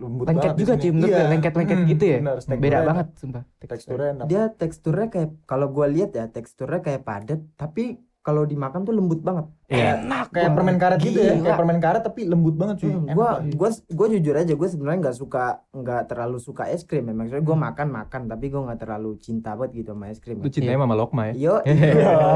Lembut 0.00 0.24
Lengket 0.24 0.52
juga 0.56 0.72
cuy 0.74 0.90
menurut 0.90 1.06
Iya. 1.06 1.18
gue 1.18 1.30
lengket-lengket 1.30 1.76
Hmm, 1.76 1.86
gitu 1.86 2.04
ya. 2.04 2.18
benar, 2.18 2.34
Beda 2.34 2.48
teksturnya 2.48 2.80
banget 2.82 3.06
sumpah. 3.14 3.42
Teksturnya 3.62 4.08
enak. 4.10 4.26
Dia 4.26 4.42
teksturnya 4.50 5.06
kayak 5.08 5.30
kalau 5.44 5.66
gua 5.68 5.86
lihat 5.86 6.10
ya, 6.10 6.24
teksturnya 6.26 6.80
kayak 6.80 7.02
padat, 7.02 7.40
tapi 7.54 7.84
kalau 8.20 8.44
dimakan 8.44 8.80
tuh 8.82 8.92
lembut 8.92 9.20
banget. 9.20 9.48
Iya. 9.66 9.96
Enak 9.98 10.28
kayak 10.28 10.44
banget. 10.46 10.52
permen 10.54 10.76
karet 10.76 10.98
gitu 11.00 11.18
ya. 11.18 11.32
Kayak 11.38 11.56
permen 11.56 11.78
karet 11.78 12.02
tapi 12.02 12.20
lembut 12.22 12.52
banget 12.54 12.76
cuy. 12.78 12.88
Hmm, 12.90 13.00
Enak 13.02 13.14
gua 13.14 13.28
gua 13.50 13.68
gua 13.90 14.06
jujur 14.08 14.34
aja 14.34 14.52
gue 14.52 14.68
sebenarnya 14.68 14.98
nggak 15.00 15.16
suka 15.16 15.44
nggak 15.70 16.02
terlalu 16.06 16.38
suka 16.38 16.64
es 16.66 16.82
krim 16.82 17.00
ya 17.02 17.14
maksudnya 17.14 17.38
Hmm. 17.38 17.48
gue 17.48 17.56
makan 17.62 17.88
makan 17.90 18.22
tapi 18.26 18.44
gue 18.46 18.60
nggak 18.60 18.76
terlalu 18.78 19.10
cinta 19.16 19.52
banget 19.52 19.72
gitu 19.78 19.90
sama 19.90 20.04
es 20.06 20.18
krim 20.18 20.36
Lu 20.36 20.48
cintanya 20.48 20.78
sama 20.78 20.94
Lokma 20.94 21.22
ya? 21.26 21.34
yo 21.34 21.54
Iya, 21.64 21.72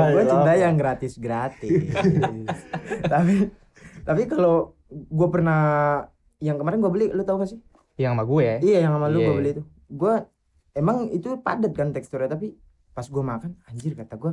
gue 0.08 0.18
iya, 0.18 0.30
cinta 0.30 0.52
yang 0.54 0.74
gratis 0.74 1.12
gratis 1.16 1.84
tapi 3.06 3.52
tapi 4.02 4.22
kalau 4.24 4.72
gue 4.88 5.28
pernah 5.28 5.62
yang 6.44 6.56
kemarin 6.56 6.78
gue 6.78 6.92
beli 6.92 7.06
lu 7.08 7.22
tau 7.22 7.36
gak 7.36 7.48
sih 7.48 7.60
Yang 7.96 8.12
sama 8.12 8.24
gue 8.24 8.42
ya. 8.42 8.56
iya 8.60 8.78
yang 8.84 8.92
sama 8.92 9.06
lu 9.08 9.18
Iya. 9.18 9.24
gue 9.24 9.34
beli 9.34 9.50
itu 9.50 9.62
gue 9.88 10.14
emang 10.74 10.96
itu 11.08 11.28
padat 11.38 11.72
kan 11.72 11.88
teksturnya 11.90 12.28
tapi 12.28 12.52
pas 12.90 13.06
gue 13.06 13.22
makan 13.22 13.50
anjir 13.64 13.94
kata 13.94 14.14
gue 14.14 14.32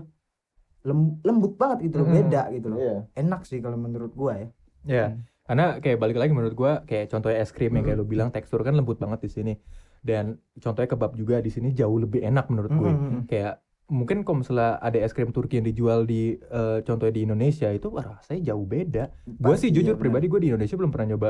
lem- 0.84 1.22
lembut 1.22 1.54
banget 1.56 1.88
gitu 1.88 2.02
loh 2.02 2.08
Hmm. 2.08 2.18
beda 2.19 2.42
gitu 2.52 2.68
loh 2.68 2.78
Iya. 2.78 2.98
enak 3.16 3.42
sih 3.44 3.58
kalau 3.58 3.78
menurut 3.78 4.12
gue 4.12 4.34
ya 4.36 4.48
Iya. 4.84 5.08
Karena 5.42 5.78
kayak 5.78 5.98
balik 6.00 6.16
lagi 6.16 6.31
menurut 6.31 6.56
gua 6.56 6.81
kayak 6.81 7.06
contohnya 7.08 7.38
es 7.38 7.52
krim 7.52 7.69
yang 7.69 7.84
kayak 7.84 8.00
Hmm. 8.00 8.06
lu 8.06 8.10
bilang 8.10 8.30
tekstur 8.30 8.62
kan 8.62 8.72
lembut 8.72 8.98
banget 8.98 9.19
di 9.22 9.30
sini. 9.30 9.54
Dan 10.00 10.40
contohnya 10.56 10.88
kebab 10.88 11.13
juga 11.13 11.38
di 11.38 11.50
sini 11.50 11.69
jauh 11.72 12.00
lebih 12.00 12.24
enak 12.24 12.48
menurut 12.48 12.72
gue. 12.72 12.88
Hmm, 12.88 12.98
hmm, 12.98 13.12
hmm. 13.12 13.24
Kayak 13.28 13.54
mungkin 13.86 14.24
kalau 14.24 14.42
misalnya 14.42 14.80
ada 14.80 14.98
es 14.98 15.12
krim 15.12 15.30
Turki 15.30 15.60
yang 15.60 15.68
dijual 15.68 16.00
di 16.04 16.34
eh, 16.34 16.80
contohnya 16.81 17.12
di 17.12 17.22
Indonesia 17.22 17.68
itu 17.68 17.90
wah, 17.90 18.16
rasanya 18.16 18.42
jauh 18.48 18.66
beda. 18.66 19.12
Gue 19.27 19.53
sih 19.56 19.70
jujur 19.70 19.94
iya, 19.94 20.00
pribadi 20.00 20.25
gue 20.25 20.39
di 20.39 20.48
Indonesia 20.50 20.74
belum 20.74 20.89
pernah 20.89 21.08
nyoba 21.10 21.30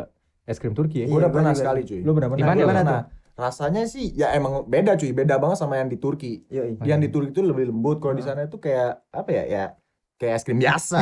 es 0.52 0.60
krim 0.60 0.76
Turki 0.76 1.04
ya. 1.04 1.06
Iya, 1.08 1.12
Gue 1.12 1.20
udah 1.24 1.32
gua 1.32 1.36
pernah 1.40 1.54
sekali 1.56 1.82
cuy. 1.82 2.00
Lu 2.04 2.12
pernah 2.12 2.30
pernah? 2.30 2.54
Gimana, 2.54 2.82
Nah, 2.84 2.84
tuh? 2.84 3.04
rasanya 3.40 3.88
sih 3.88 4.12
ya 4.14 4.36
emang 4.36 4.68
beda 4.68 5.00
cuy, 5.00 5.16
beda 5.16 5.40
banget 5.40 5.58
sama 5.58 5.80
yang 5.80 5.88
di 5.88 5.98
Turki. 5.98 6.44
Yoi. 6.52 6.78
Yang 6.84 7.00
di 7.00 7.10
Turki 7.10 7.30
itu 7.32 7.42
lebih 7.42 7.72
lembut, 7.72 7.98
kalau 7.98 8.14
di 8.14 8.22
sana 8.22 8.46
itu 8.46 8.60
kayak 8.60 9.02
apa 9.10 9.30
ya? 9.32 9.44
Ya 9.48 9.66
kayak 10.16 10.38
es 10.38 10.44
krim 10.46 10.62
biasa. 10.62 11.02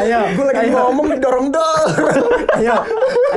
ayo 0.00 0.18
gue 0.32 0.44
lagi 0.48 0.68
ngomong 0.72 1.06
didorong-dorong. 1.12 2.32
ayo 2.64 2.76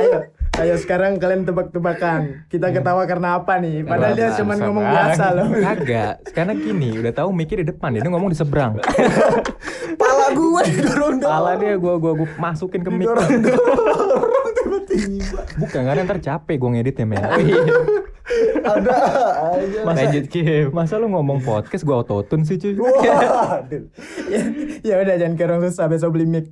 ayo 0.00 0.18
ayo 0.60 0.74
sekarang 0.76 1.16
kalian 1.16 1.44
tebak-tebakan 1.44 2.44
kita 2.48 2.68
ketawa 2.68 3.04
karena 3.04 3.40
apa 3.40 3.60
nih 3.60 3.80
padahal 3.80 4.12
dia 4.12 4.28
cuma 4.36 4.56
ngomong 4.56 4.84
biasa 4.84 5.24
loh 5.32 5.46
Kagak, 5.52 6.14
karena 6.32 6.52
gini, 6.52 6.96
udah 6.96 7.12
tahu 7.12 7.28
mikir 7.32 7.60
di 7.60 7.68
depan, 7.68 7.96
dia 7.96 8.04
ngomong 8.04 8.28
di 8.28 8.36
seberang. 8.36 8.76
Gue 10.34 10.62
didorong-dorong. 10.66 11.34
Pala 11.34 11.52
dia 11.58 11.74
gua 11.76 11.94
gua, 11.98 12.12
gua 12.14 12.28
masukin 12.38 12.80
ke 12.82 12.90
mic. 12.90 13.06
Didorong-dorong 13.06 14.48
tiba-tiba. 14.56 15.40
Bukan 15.58 15.80
karena 15.86 16.00
ntar 16.06 16.18
capek 16.22 16.56
gua 16.58 16.70
ngeditnya 16.76 17.04
men. 17.06 17.22
Ada 18.60 18.94
aja. 19.58 19.80
Masa, 19.82 20.06
Lanjut 20.06 20.26
Kim. 20.30 20.70
masa 20.70 20.94
lu 21.02 21.10
ngomong 21.10 21.42
podcast 21.42 21.82
gua 21.82 22.02
autotune 22.02 22.46
sih 22.46 22.56
cuy? 22.56 22.78
Waduh. 22.78 23.84
ya, 24.30 24.40
ya 24.86 24.94
udah 25.02 25.16
jangan 25.18 25.34
orang 25.50 25.60
susah 25.66 25.86
besok 25.90 26.14
beli 26.14 26.26
mic 26.30 26.46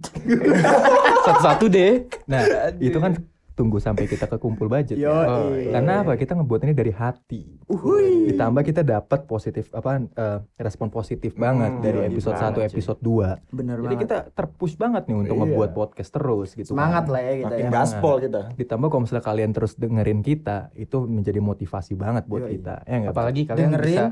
Satu-satu 1.23 1.71
deh. 1.71 2.11
Nah, 2.27 2.43
itu 2.83 2.99
kan 2.99 3.15
tunggu 3.59 3.77
sampai 3.77 4.07
kita 4.07 4.25
ke 4.25 4.39
kumpul 4.39 4.67
budget. 4.67 4.95
yo 4.95 5.11
ya. 5.11 5.27
Oh, 5.27 5.51
iya. 5.51 5.75
Karena 5.75 5.93
apa? 6.01 6.15
Kita 6.15 6.33
ngebuat 6.33 6.61
ini 6.63 6.73
dari 6.73 6.93
hati. 6.93 7.43
Uhuy. 7.67 8.31
Ditambah 8.31 8.63
kita 8.63 8.81
dapat 8.81 9.25
positif 9.25 9.69
apa 9.73 9.99
eh, 9.99 10.39
respon 10.57 10.87
positif 10.89 11.35
banget 11.35 11.71
Hmm, 11.71 11.83
dari 11.83 11.99
iya, 11.99 12.09
episode 12.09 12.33
1 12.33 12.41
banget, 12.55 12.55
cuy. 12.55 12.67
episode 12.71 13.01
2. 13.01 13.35
bener 13.51 13.77
Jadi 13.77 13.87
banget 13.89 14.01
kita 14.01 14.17
terpush 14.31 14.75
banget 14.75 15.03
nih 15.05 15.17
untuk 15.19 15.35
Iya. 15.35 15.43
ngebuat 15.43 15.71
podcast 15.73 16.11
terus 16.11 16.49
gitu. 16.53 16.71
semangat 16.71 17.03
kan. 17.03 17.13
lah 17.13 17.21
ya 17.21 17.33
kita 17.37 17.49
Makin 17.51 17.59
ya 17.61 17.71
gaspol 17.73 18.15
kita. 18.21 18.41
Ditambah 18.55 18.89
kalau 18.89 19.03
misalnya 19.03 19.25
kalian 19.25 19.51
terus 19.51 19.73
dengerin 19.75 20.21
kita, 20.21 20.57
itu 20.73 20.97
menjadi 21.03 21.41
motivasi 21.41 21.93
banget 21.95 22.25
buat 22.25 22.45
Yoi. 22.45 22.53
kita. 22.55 22.75
Ya? 22.85 22.97
Apalagi 23.07 23.43
kalian 23.45 23.75
dengerin 23.75 23.91
bisa 23.91 24.05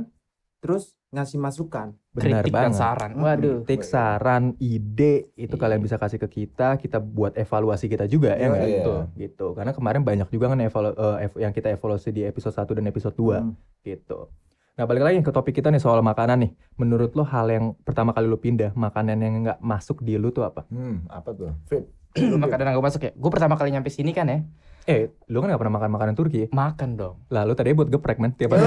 terus 0.67 0.85
ngasih 1.09 1.39
masukan 1.39 1.95
Benar 2.11 2.43
kritik 2.43 2.51
dan 2.51 2.59
banget. 2.67 2.77
saran. 2.77 3.11
Mm-mm. 3.13 3.23
Waduh. 3.23 3.59
kritik, 3.63 3.83
saran, 3.85 4.43
ide 4.59 5.31
itu 5.35 5.55
Iya. 5.55 5.63
kalian 5.63 5.81
bisa 5.81 5.97
kasih 5.97 6.19
ke 6.19 6.29
kita, 6.29 6.75
kita 6.75 6.99
buat 6.99 7.33
evaluasi 7.35 7.87
kita 7.87 8.05
juga 8.05 8.35
ya 8.35 8.51
nggak? 8.51 8.59
Iya. 8.61 8.75
Gitu. 8.75 8.95
Gitu. 9.17 9.47
Karena 9.55 9.71
kemarin 9.71 10.03
banyak 10.03 10.29
juga 10.29 10.51
kan 10.51 10.59
evalu- 10.59 10.93
eh, 10.93 11.17
ev- 11.25 11.41
yang 11.41 11.53
kita 11.53 11.71
evaluasi 11.71 12.11
di 12.11 12.23
episode 12.23 12.53
1 12.53 12.75
dan 12.75 12.85
episode 12.85 13.15
2 13.15 13.39
Hmm. 13.39 13.55
gitu. 13.81 14.27
Nah 14.75 14.85
balik 14.85 15.05
lagi 15.05 15.17
ke 15.21 15.31
topik 15.31 15.55
kita 15.55 15.71
nih 15.71 15.79
soal 15.79 16.03
makanan 16.03 16.37
nih. 16.39 16.51
Menurut 16.75 17.15
lo 17.15 17.23
hal 17.23 17.47
yang 17.49 17.65
pertama 17.79 18.11
kali 18.11 18.27
lo 18.27 18.37
pindah, 18.37 18.75
makanan 18.75 19.17
yang 19.17 19.35
nggak 19.43 19.59
masuk 19.59 20.03
di 20.03 20.19
lo 20.19 20.29
tuh 20.29 20.43
apa? 20.43 20.67
Hmm, 20.67 21.07
apa 21.07 21.31
tuh? 21.31 21.55
Fit. 21.65 21.87
makanan 22.43 22.65
yang 22.67 22.75
gue 22.75 22.87
masuk 22.87 23.03
ya 23.03 23.13
gue 23.13 23.31
pertama 23.31 23.55
kali 23.55 23.69
nyampe 23.71 23.89
sini 23.89 24.11
kan 24.11 24.25
ya 24.27 24.41
Eh, 24.87 25.11
lo 25.27 25.43
kan 25.43 25.49
gak 25.49 25.59
pernah 25.59 25.75
makan 25.75 25.91
makanan 25.91 26.15
Turki 26.15 26.39
ya? 26.41 26.49
makan 26.49 26.95
dong 26.95 27.17
Lalu 27.27 27.53
tadi 27.53 27.71
buat 27.73 27.89
geprek 27.89 28.17
man 28.17 28.31
tiap 28.31 28.55
hari. 28.55 28.63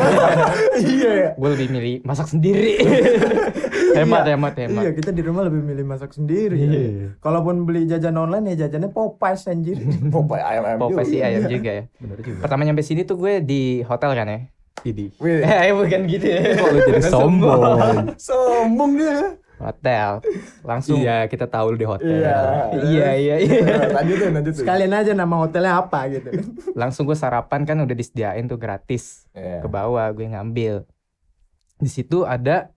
Iya 0.78 1.10
ya. 1.10 1.30
gue 1.34 1.50
lebih 1.50 1.68
milih 1.70 1.96
masak 2.04 2.28
sendiri 2.28 2.76
hemat 3.92 4.28
hemat 4.28 4.54
hemat 4.58 4.82
Iya, 4.82 4.92
kita 4.94 5.10
di 5.10 5.22
rumah 5.22 5.44
lebih 5.44 5.62
milih 5.62 5.86
masak 5.86 6.12
sendiri. 6.12 6.56
ya. 6.56 6.68
Iya. 6.68 7.08
Kalaupun 7.18 7.64
beli 7.64 7.84
jajan 7.86 8.14
online 8.14 8.52
ya 8.52 8.68
jajannya 8.68 8.90
Popeyes 8.90 9.48
anjir. 9.48 9.80
Popeye 10.14 10.44
ayam 10.44 10.64
ayam. 10.66 10.78
Popeye 10.78 11.08
sih 11.08 11.20
ayam 11.20 11.48
juga 11.48 11.72
ya 11.74 11.84
Bener 11.96 12.20
juga. 12.20 12.40
pertama 12.42 12.62
nyampe 12.64 12.82
sini 12.82 13.02
tuh 13.02 13.16
gue 13.16 13.40
di 13.40 13.62
hotel 13.82 14.12
kan 14.12 14.28
ya 14.28 14.40
Idi. 14.82 15.12
Eh 15.20 15.72
bukan 15.78 16.02
gitu 16.06 16.26
ya 16.26 16.40
lo 16.58 16.80
jadi 16.82 17.04
sombong? 17.14 18.16
sombong 18.18 18.92
dia. 18.94 19.40
Hotel 19.60 20.24
langsung 20.62 20.98
Iya, 20.98 21.28
kita 21.28 21.46
tahu 21.46 21.76
di 21.76 21.84
hotel. 21.84 22.10
Iya. 22.18 22.40
iya 22.82 23.10
iya 23.14 23.36
iya 23.38 23.60
Lanjutin, 23.92 24.32
lanjutin. 24.32 24.60
Sekalian 24.60 24.92
aja 24.94 25.12
nama 25.12 25.36
hotelnya 25.38 25.78
apa 25.78 26.08
gitu. 26.10 26.32
langsung 26.74 27.04
gue 27.04 27.14
sarapan 27.14 27.64
kan 27.64 27.78
udah 27.78 27.92
disediain 27.92 28.44
tuh 28.46 28.56
gratis 28.56 29.28
Iya. 29.32 29.60
ke 29.60 29.68
bawah 29.68 30.08
gue 30.10 30.26
ngambil 30.26 30.88
di 31.76 31.88
situ 31.88 32.24
ada 32.24 32.72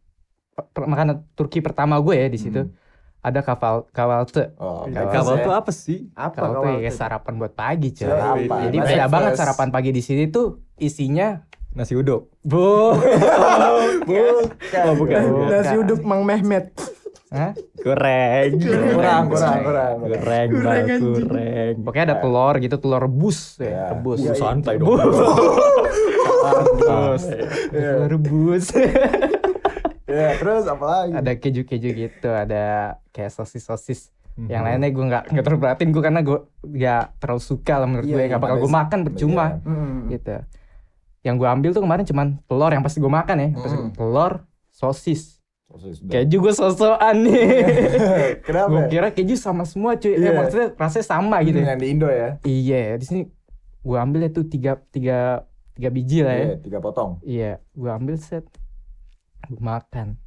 makanan 0.77 1.27
Turki 1.33 1.59
pertama 1.59 1.97
gue 1.99 2.15
ya 2.15 2.27
di 2.27 2.37
situ 2.37 2.61
Hmm. 2.61 2.75
ada 3.21 3.41
kafal 3.41 3.87
kawalte 3.89 4.51
Oh, 4.57 4.83
Kawal 4.85 5.07
Kabel 5.09 5.35
ya. 5.37 5.45
tuh 5.45 5.55
apa 5.55 5.71
sih? 5.71 6.11
Apa 6.13 6.35
Kalau 6.37 6.53
tuh 6.57 6.67
kawal 6.69 6.83
ya 6.83 6.91
sarapan 6.91 7.35
buat 7.37 7.53
pagi 7.53 7.89
coy. 7.93 8.05
Sarapan. 8.05 8.59
Jadi 8.65 8.77
beda 8.81 9.07
banget 9.07 9.33
sarapan 9.37 9.69
pagi 9.71 9.91
di 9.91 10.03
sini 10.03 10.27
tuh 10.27 10.47
isinya 10.77 11.39
Nasi 11.73 11.97
uduk. 11.97 12.29
bu. 12.51 12.93
Bukan. 14.05 14.45
Oh, 14.85 14.95
bukan. 14.95 15.21
Nasi 15.49 15.75
uduk 15.77 16.01
Mang 16.05 16.23
Mehmet. 16.23 16.69
Hah? 17.33 17.57
Goreng. 17.81 18.61
Kurang, 18.61 19.23
kurang, 19.33 19.59
kurang. 19.65 19.95
Goreng, 20.05 20.49
Goreng, 20.53 20.87
goreng. 21.01 21.75
Pokoknya 21.81 22.05
ada 22.13 22.17
telur 22.21 22.55
gitu, 22.61 22.77
telur 22.77 23.01
rebus 23.01 23.57
Iya. 23.57 23.73
ya, 23.73 23.83
rebus. 23.97 24.19
Uh, 24.21 24.37
santai 24.37 24.77
dong. 24.77 24.93
Rebus. 26.43 27.23
Telur 27.73 28.09
rebus. 28.11 28.67
Ya, 30.05 30.37
terus 30.37 30.69
apa 30.69 30.85
lagi? 30.85 31.13
ada 31.17 31.33
keju-keju 31.33 31.89
gitu, 31.97 32.29
ada 32.29 32.65
kayak 33.11 33.33
sosis-sosis. 33.33 34.13
Mhm. 34.37 34.49
Yang 34.49 34.63
lainnya 34.63 34.89
gue 34.91 35.05
nggak 35.09 35.25
nggak 35.33 35.45
terlalu 35.45 35.61
perhatiin 35.63 35.89
gue 35.89 36.03
karena 36.03 36.21
gue 36.21 36.39
nggak 36.63 37.05
terlalu 37.17 37.43
suka 37.43 37.75
lah 37.77 37.89
menurut 37.89 38.05
Iya, 38.05 38.13
gue 38.13 38.21
iya, 38.21 38.29
nggak 38.29 38.43
bakal 38.43 38.57
gue 38.59 38.73
makan 38.75 38.99
percuma 39.05 39.45
Iya. 39.47 39.65
Hmm. 39.65 39.99
gitu. 40.09 40.37
Yang 41.23 41.35
gue 41.39 41.49
ambil 41.49 41.71
tuh 41.71 41.81
kemarin 41.81 42.03
cuman 42.03 42.27
telur 42.45 42.69
yang 42.69 42.83
pasti 42.83 42.99
gue 42.99 43.07
makan 43.09 43.37
ya, 43.37 43.49
Pasti 43.55 43.77
Hmm. 43.79 43.91
telur, 43.93 44.33
sosis. 44.69 45.39
Sosis 45.65 46.03
Keju 46.03 46.37
gue 46.39 46.53
sosokan 46.53 47.17
nih. 47.23 47.41
Kenapa? 48.47 48.69
gue 48.69 48.83
kira 48.89 49.09
keju 49.09 49.35
sama 49.35 49.63
semua 49.63 49.95
cuy. 49.95 50.13
Iya. 50.13 50.29
Eh, 50.29 50.35
maksudnya 50.35 50.69
rasanya 50.75 51.07
sama 51.07 51.41
gitu. 51.41 51.57
Yang 51.57 51.79
di 51.79 51.89
Indo 51.89 52.09
ya. 52.09 52.29
Iya, 52.43 52.99
di 52.99 53.05
sini 53.05 53.21
gue 53.81 53.97
ambil 53.97 54.27
itu 54.27 54.45
tiga 54.45 54.77
tiga 54.91 55.43
tiga 55.73 55.89
biji 55.89 56.21
lah 56.21 56.35
ya. 56.35 56.45
Iya, 56.45 56.57
tiga 56.61 56.79
potong. 56.79 57.11
Iya, 57.23 57.53
gue 57.73 57.89
ambil 57.89 58.19
set, 58.19 58.45
gue 59.47 59.59
makan. 59.59 60.21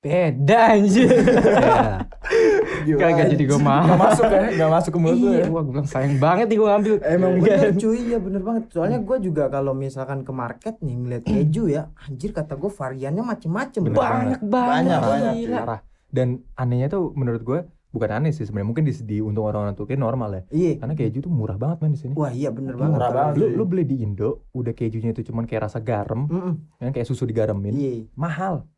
Beda 0.00 0.72
anjir. 0.72 1.10
Gila. 2.86 3.00
Kagak 3.02 3.26
jadi 3.28 3.44
gue 3.44 3.52
Gak 3.52 3.66
makan. 3.66 3.96
masuk 3.98 4.24
ya, 4.26 4.40
gak 4.54 4.70
masuk 4.70 4.90
ke 4.90 4.98
mulut 4.98 5.16
lu 5.16 5.28
Iya, 5.28 5.38
ya. 5.38 5.46
wah 5.48 5.60
gue 5.60 5.72
bilang 5.72 5.88
sayang 5.88 6.16
banget 6.16 6.46
nih 6.46 6.56
gue 6.56 6.68
ngambil. 6.68 6.94
Emang 7.02 7.32
Iya. 7.32 7.42
bener 7.42 7.70
cuy, 7.74 7.98
iya 8.00 8.18
bener 8.18 8.42
banget. 8.42 8.62
Soalnya 8.70 8.98
gue 9.00 9.16
juga 9.20 9.44
kalau 9.48 9.72
misalkan 9.72 10.18
ke 10.20 10.32
market 10.32 10.74
nih 10.78 10.94
ngeliat 10.94 11.22
keju 11.22 11.64
ya, 11.66 11.82
anjir 12.00 12.30
kata 12.30 12.54
gue 12.54 12.70
variannya 12.70 13.22
macem-macem. 13.22 13.80
Banyak 13.84 13.98
banget. 14.40 14.40
Banyak, 14.46 15.00
banyak. 15.02 15.66
Dan 16.06 16.28
anehnya 16.54 16.86
tuh 16.88 17.10
menurut 17.12 17.42
gue 17.42 17.60
bukan 17.88 18.12
aneh 18.12 18.28
sih 18.28 18.44
sebenarnya 18.44 18.68
mungkin 18.68 18.84
di, 18.84 18.92
di 19.00 19.16
untuk 19.18 19.42
orang-orang 19.42 19.72
Turki 19.72 19.96
normal 19.96 20.30
ya. 20.30 20.42
Iya. 20.50 20.72
Karena 20.78 20.92
keju 20.94 21.18
tuh 21.18 21.32
murah 21.32 21.56
banget 21.56 21.80
man 21.80 21.90
di 21.90 21.98
sini. 21.98 22.12
Wah 22.12 22.28
iya 22.28 22.48
bener 22.50 22.76
Murah 22.76 22.92
banget. 22.92 23.10
banget. 23.10 23.34
Lu 23.34 23.46
lu 23.52 23.64
beli 23.64 23.84
di 23.84 23.96
Indo 23.98 24.44
udah 24.52 24.70
kejunya 24.70 25.10
itu 25.10 25.24
cuman 25.24 25.44
kayak 25.44 25.66
rasa 25.66 25.80
garam, 25.80 26.24
Mm-mm. 26.24 26.54
kan 26.78 26.92
kayak 26.92 27.04
susu 27.04 27.24
digaremin. 27.24 27.72
Iya, 27.72 27.92
Mahal. 28.14 28.68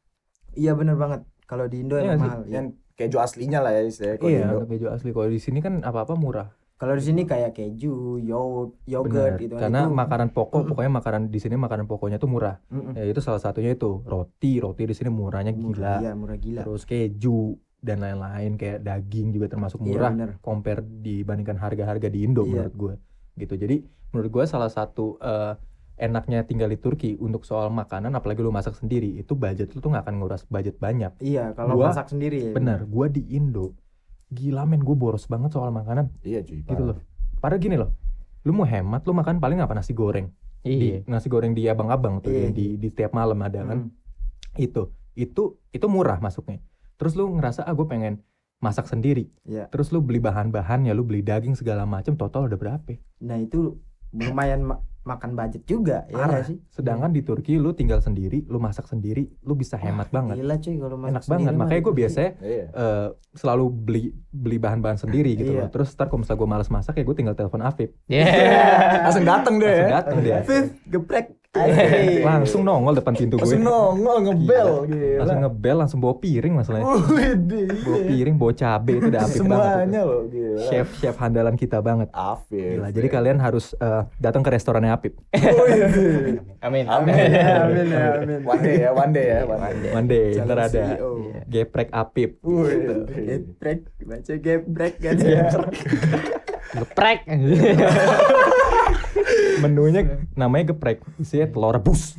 iya 0.55 0.73
bener 0.73 0.95
banget. 0.95 1.21
Kalau 1.45 1.67
di 1.67 1.77
Indo 1.79 1.95
Iya 1.95 2.15
emang 2.15 2.21
mahal. 2.21 2.41
Yang 2.47 2.67
keju 2.99 3.17
aslinya 3.23 3.63
lah 3.63 3.71
ya 3.73 3.83
istilahnya. 3.87 4.19
di 4.19 4.27
Iya, 4.35 4.49
keju 4.67 4.87
asli. 4.91 5.09
Kalau 5.15 5.31
di 5.31 5.39
sini 5.39 5.59
kan 5.63 5.81
apa-apa 5.81 6.19
murah. 6.19 6.51
Kalau 6.79 6.95
di 6.95 7.03
sini 7.03 7.27
kayak 7.27 7.59
keju, 7.59 8.23
yogurt, 8.23 8.79
yogurt 8.87 9.35
gitu. 9.39 9.55
Karena 9.59 9.87
itu. 9.87 9.95
makanan 9.95 10.29
pokok, 10.31 10.63
Mm-mm. 10.63 10.71
pokoknya 10.71 10.93
makanan 10.95 11.23
di 11.27 11.39
sini 11.43 11.55
makanan 11.59 11.87
pokoknya 11.91 12.19
tuh 12.19 12.31
murah. 12.31 12.59
Mm-mm. 12.71 12.95
Ya 12.95 13.03
itu 13.07 13.19
salah 13.19 13.43
satunya 13.43 13.75
itu 13.75 14.03
roti, 14.07 14.63
roti 14.63 14.87
di 14.87 14.95
sini 14.95 15.11
murahnya 15.11 15.51
Murah, 15.55 15.75
gila. 15.75 15.95
Iya 16.03 16.13
murah 16.15 16.39
gila. 16.39 16.63
Terus 16.63 16.83
keju 16.87 17.59
dan 17.79 18.03
lain-lain 18.03 18.55
kayak 18.59 18.83
daging 18.83 19.35
juga 19.35 19.47
termasuk 19.51 19.83
Iya 19.83 19.87
murah 19.91 20.11
bener. 20.15 20.31
compare 20.39 20.83
dibandingkan 20.83 21.59
harga-harga 21.59 22.07
di 22.11 22.23
Indo 22.27 22.43
Iya. 22.47 22.51
menurut 22.71 22.75
gue. 22.75 22.95
Gitu. 23.39 23.55
Jadi 23.59 23.77
menurut 24.15 24.31
gue 24.31 24.45
salah 24.47 24.71
satu 24.71 25.19
eh, 25.19 25.55
enaknya 25.99 26.43
tinggal 26.43 26.67
di 26.67 26.77
Turki 26.77 27.15
untuk 27.15 27.43
soal 27.43 27.69
makanan 27.69 28.15
apalagi 28.15 28.39
lu 28.39 28.49
masak 28.49 28.73
sendiri 28.73 29.19
itu 29.19 29.35
budget 29.35 29.71
lu 29.71 29.79
tuh 29.79 29.91
nggak 29.91 30.07
akan 30.07 30.17
nguras 30.17 30.47
budget 30.47 30.79
banyak. 30.79 31.11
Iya 31.19 31.53
kalau 31.53 31.75
Gua- 31.75 31.91
masak 31.91 32.09
sendiri 32.09 32.39
ya. 32.41 32.53
Bener, 32.53 32.83
gue 32.83 33.07
di 33.11 33.23
Indo 33.31 33.75
gila 34.29 34.63
men 34.63 34.81
gue 34.81 34.93
boros 34.93 35.25
banget 35.25 35.51
soal 35.51 35.69
makanan 35.71 36.13
Iya 36.21 36.41
cuy. 36.43 36.61
gitu 36.61 36.83
loh. 36.85 36.97
Padahal 37.39 37.59
gini 37.59 37.77
loh, 37.77 37.97
lu 38.43 38.53
mau 38.53 38.65
hemat 38.65 39.03
lu 39.03 39.13
makan 39.13 39.39
paling 39.39 39.59
apa 39.59 39.73
nasi 39.73 39.93
goreng. 39.93 40.29
Iya. 40.61 41.03
Di, 41.03 41.11
nasi 41.11 41.27
goreng 41.27 41.53
di 41.53 41.65
abang-abang 41.65 42.21
tuh 42.21 42.31
Iya. 42.31 42.41
yang 42.45 42.53
di 42.53 42.67
di 42.77 42.87
setiap 42.87 43.11
malam 43.11 43.39
ada 43.41 43.65
kan. 43.65 43.79
Mm. 43.85 43.91
Itu 44.57 44.93
itu 45.15 45.43
itu 45.69 45.87
murah 45.87 46.19
masuknya. 46.19 46.61
Terus 46.95 47.15
lu 47.15 47.31
ngerasa 47.31 47.63
ah 47.63 47.73
gue 47.73 47.87
pengen 47.87 48.21
masak 48.59 48.85
sendiri. 48.85 49.31
Iya. 49.43 49.67
Terus 49.67 49.89
lu 49.89 49.99
beli 49.99 50.19
bahan-bahan 50.19 50.83
ya 50.83 50.93
lu 50.93 51.03
beli 51.03 51.23
daging 51.23 51.55
segala 51.55 51.83
macem 51.83 52.13
total 52.13 52.47
udah 52.47 52.59
berapa? 52.59 52.99
Nah 53.19 53.39
itu 53.39 53.79
lumayan 54.11 54.61
ma- 54.63 54.83
makan 55.09 55.33
budget 55.33 55.65
juga 55.65 56.05
ya 56.05 56.15
Parah. 56.15 56.29
nggak 56.31 56.45
sih. 56.45 56.57
Sedangkan 56.69 57.09
di 57.09 57.21
Turki 57.21 57.57
lu 57.57 57.73
tinggal 57.73 57.99
sendiri, 57.99 58.45
lu 58.45 58.59
masak 58.59 58.85
sendiri, 58.85 59.25
lu 59.41 59.55
bisa 59.55 59.75
hemat 59.75 60.09
banget. 60.09 60.37
Gila 60.37 60.57
cuy 60.57 60.77
kalau 60.77 60.97
masak 60.97 61.11
Enak 61.11 61.25
banget. 61.27 61.49
mah 61.49 61.59
Makanya 61.59 61.81
gue 61.81 61.89
sih. 61.89 61.99
biasanya 61.99 62.31
Iya. 62.39 62.65
eh, 62.69 63.09
selalu 63.33 63.65
beli 63.71 64.03
beli 64.29 64.59
bahan-bahan 64.59 64.99
sendiri 64.99 65.33
gitu 65.35 65.51
Iya. 65.51 65.61
loh. 65.65 65.69
Terus 65.71 65.89
ntar 65.91 66.07
kalau 66.07 66.21
misalnya 66.21 66.39
gue 66.39 66.51
malas 66.51 66.69
masak 66.69 66.95
ya 66.95 67.03
gue 67.03 67.17
tinggal 67.17 67.33
telepon 67.33 67.61
Afif. 67.61 67.91
Yeah. 68.07 69.03
Langsung 69.03 69.25
dateng 69.25 69.55
deh 69.57 69.67
Langsung 69.67 69.87
ya. 69.87 69.97
datang 69.97 70.17
dia. 70.21 70.37
Fif, 70.43 70.67
geprek. 71.49 72.25
Langsung 72.25 72.61
nongol 72.63 72.95
depan 73.01 73.13
pintu 73.17 73.35
gue. 73.41 73.45
Langsung 73.45 73.65
nongol 73.65 74.17
ngebel 74.29 74.69
Gila. 74.89 75.19
Langsung 75.25 75.41
ngebel, 75.41 75.77
langsung 75.81 75.99
bawa 76.01 76.15
piring 76.21 76.55
masalahnya. 76.55 76.87
Bawa 76.87 77.99
piring, 78.05 78.35
bawa 78.37 78.53
cabe 78.53 78.93
itu 79.01 79.09
udah 79.09 79.23
Afif 79.25 79.43
banget. 79.43 79.59
Semuanya 79.59 80.01
loh 80.05 80.23
gila. 80.29 80.61
Chef 80.69 80.89
chef 81.01 81.17
handalan 81.17 81.55
kita 81.57 81.79
banget. 81.81 82.09
Afif. 82.13 82.77
Gila. 82.79 82.89
Jadi 82.93 83.09
kalian 83.09 83.39
harus 83.41 83.73
eh, 83.79 84.03
datang 84.21 84.43
ke 84.45 84.51
restorannya 84.53 84.93
Apip. 84.93 85.15
Widih. 85.33 86.45
Amin. 86.67 86.85
Amin. 86.91 87.15
Amin 87.15 87.87
ya, 87.89 88.19
amin. 88.19 88.41
One 88.43 88.61
day 88.61 88.77
ya, 88.83 88.91
one 88.91 89.13
day 89.15 89.27
ya, 89.31 89.41
one 89.47 89.61
day. 89.63 89.93
One 89.95 90.07
day 90.11 90.27
ntar 90.43 90.59
ada 90.59 90.85
CEO. 90.99 91.11
geprek 91.47 91.89
Apip. 91.95 92.31
Geprek, 92.43 93.79
baca 94.05 94.35
geprek 94.37 94.95
kan. 94.99 95.17
Geprek. 96.77 97.21
Menunya 99.59 100.03
namanya 100.35 100.71
geprek, 100.71 101.03
isinya 101.17 101.47
telur 101.47 101.75
rebus. 101.75 102.15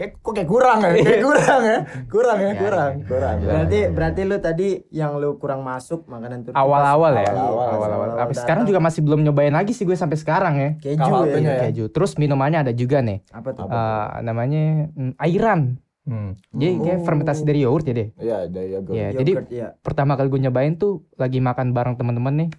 Kayak 0.00 0.16
kok 0.16 0.32
kayak 0.32 0.48
kurang 0.48 0.78
ya? 0.80 0.90
Kayak 0.96 1.20
kurang 1.20 1.60
ya? 1.60 1.78
Kurang 2.08 2.38
ya, 2.40 2.48
Ya, 2.48 2.54
kurang, 2.56 2.92
ya. 2.96 3.04
kurang. 3.04 3.36
Berarti 3.44 3.78
berarti 3.92 4.20
lu 4.24 4.36
tadi 4.40 4.68
yang 4.88 5.20
lu 5.20 5.36
kurang 5.36 5.60
masuk 5.60 6.08
makanan 6.08 6.40
Turki 6.40 6.56
Awal-awal 6.56 7.20
ya. 7.20 7.28
Awal-awal, 7.28 7.36
Awal-awal. 7.36 7.90
awal-awal 7.92 8.16
Tapi 8.16 8.32
sekarang 8.32 8.64
juga 8.64 8.80
masih 8.80 9.04
belum 9.04 9.20
nyobain 9.20 9.52
lagi 9.52 9.76
sih 9.76 9.84
gue 9.84 9.92
sampai 9.92 10.16
sekarang 10.16 10.54
ya. 10.56 10.70
keju 10.80 11.04
ya. 11.04 11.36
ya. 11.36 11.54
Keju. 11.68 11.92
Terus 11.92 12.16
minumannya 12.16 12.64
ada 12.64 12.72
juga 12.72 13.04
nih. 13.04 13.20
Apa 13.28 13.52
tuh? 13.52 13.68
Eh, 13.68 14.08
namanya 14.24 14.88
mm, 14.88 15.20
airan. 15.20 15.76
Hmm. 16.08 16.32
Jadi 16.48 16.72
kayak 16.80 16.96
Oh. 16.96 17.04
fermentasi 17.04 17.42
dari 17.44 17.60
yogurt 17.60 17.84
ya 17.84 17.92
deh. 17.92 18.08
Iya, 18.16 18.36
ada 18.48 18.60
yogurt. 18.64 18.94
Iya, 18.96 19.08
jadi 19.20 19.32
ya. 19.52 19.68
pertama 19.84 20.16
kali 20.16 20.32
gue 20.32 20.40
nyobain 20.40 20.80
tuh 20.80 21.04
lagi 21.20 21.44
makan 21.44 21.76
bareng 21.76 22.00
teman-teman 22.00 22.34
nih 22.40 22.50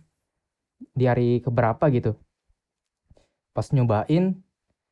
di 0.94 1.06
hari 1.10 1.42
keberapa 1.42 1.90
gitu. 1.90 2.14
Pas 3.52 3.68
nyobain 3.70 4.40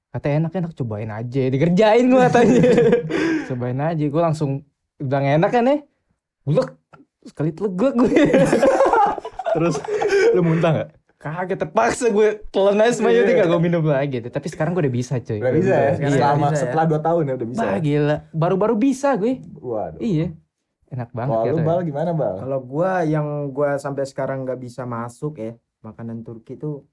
katanya 0.09 0.35
enak-enak 0.45 0.73
cobain 0.73 1.07
aja 1.07 1.41
dikerjain 1.47 2.05
gue 2.05 2.21
katanya 2.27 2.61
cobain 3.47 3.79
aja 3.79 4.03
gue 4.03 4.21
langsung 4.21 4.65
bilang 4.97 5.21
enak 5.23 5.49
kan 5.49 5.63
ya 5.63 5.77
bulek 6.41 6.73
sekali 7.21 7.53
telegek 7.53 7.93
gue 7.93 8.09
Terus 9.49 9.75
lu 10.33 10.41
muntah 10.41 10.71
nggak? 10.73 10.89
kaget 11.19 11.59
terpaksa 11.59 12.05
gue 12.09 12.47
telan 12.47 12.79
aja 12.79 12.95
semuanya 12.95 13.27
gak 13.27 13.47
gue 13.51 13.59
minum 13.59 13.83
lagi 13.83 14.23
tapi 14.23 14.47
sekarang 14.47 14.71
gue 14.71 14.87
udah 14.87 14.95
bisa 14.95 15.19
cuy 15.19 15.35
Udah 15.37 15.51
bisa 15.51 15.75
ya? 15.75 15.91
Sekarang 15.93 16.15
Selama 16.15 16.39
bisa 16.39 16.49
ya. 16.49 16.61
setelah 16.63 16.85
2 16.87 17.05
tahun 17.05 17.21
ya 17.21 17.33
udah 17.35 17.47
bisa. 17.51 17.59
Bah, 17.59 17.69
ya? 17.69 17.79
gila 17.83 18.15
baru-baru 18.31 18.75
bisa 18.79 19.09
gue 19.13 19.33
Waduh. 19.59 19.99
iya 19.99 20.27
enak 20.89 21.09
banget 21.11 21.35
Kalau 21.35 21.45
ya 21.45 21.51
lu 21.53 21.59
bal 21.61 21.79
gimana 21.83 22.11
bal? 22.15 22.35
Kalau 22.39 22.59
gua 22.63 23.05
yang 23.05 23.27
gua 23.51 23.75
sampai 23.77 24.07
sekarang 24.07 24.41
nggak 24.41 24.57
bisa 24.57 24.87
masuk 24.87 25.37
ya 25.37 25.53
makanan 25.83 26.23
Turki 26.23 26.55
tuh 26.55 26.87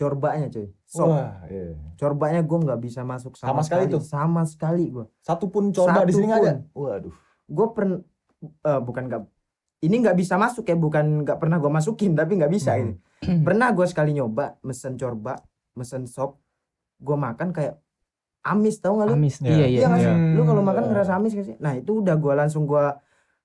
corbanya 0.00 0.48
cuy 0.48 0.72
sop 0.82 1.12
Wah, 1.12 1.44
iya. 1.46 1.76
corbanya 1.94 2.40
gue 2.40 2.58
nggak 2.58 2.80
bisa 2.80 3.04
masuk 3.04 3.36
sama, 3.36 3.52
Sama 3.52 3.62
sekali 3.62 3.84
tuh? 3.86 4.00
sama 4.00 4.42
sekali 4.42 4.88
gue 4.88 5.04
Satu 5.20 5.46
pun 5.46 5.68
corba 5.68 6.02
di 6.02 6.10
Satu 6.10 6.16
sini 6.16 6.26
nggak 6.26 6.40
ada. 6.40 6.54
Waduh. 6.72 7.12
gue 7.46 7.66
pernah 7.70 8.00
bukan 8.80 9.02
nggak 9.04 9.22
ini 9.80 9.96
nggak 9.98 10.16
bisa 10.16 10.34
masuk 10.34 10.64
ya 10.64 10.74
bukan 10.74 11.22
nggak 11.22 11.36
pernah 11.36 11.56
gue 11.56 11.68
masukin 11.68 12.12
tapi 12.12 12.34
nggak 12.34 12.48
bisa 12.48 12.72
Mhm. 12.72 12.80
gitu 12.80 12.92
pernah 13.46 13.68
gue 13.70 13.84
sekali 13.84 14.10
nyoba 14.10 14.56
mesen 14.60 14.96
corba 14.96 15.36
mesen 15.72 16.08
sop 16.08 16.40
gue 16.96 17.14
makan 17.14 17.52
kayak 17.52 17.76
amis 18.40 18.80
tau 18.80 18.96
nggak 18.96 19.06
lu 19.06 19.14
Amis. 19.14 19.36
Iya. 19.38 19.52
Iya, 19.52 19.66
iya. 19.68 19.80
Iya 19.84 19.96
iya. 20.00 20.12
Lu 20.32 20.42
kalau 20.42 20.62
makan 20.62 20.82
Iya. 20.82 20.90
ngerasa 20.90 21.12
amis 21.14 21.32
gak 21.34 21.44
sih? 21.44 21.56
Nah 21.60 21.76
itu 21.76 22.00
udah 22.00 22.16
gua 22.16 22.32
langsung 22.34 22.64
gua 22.64 22.96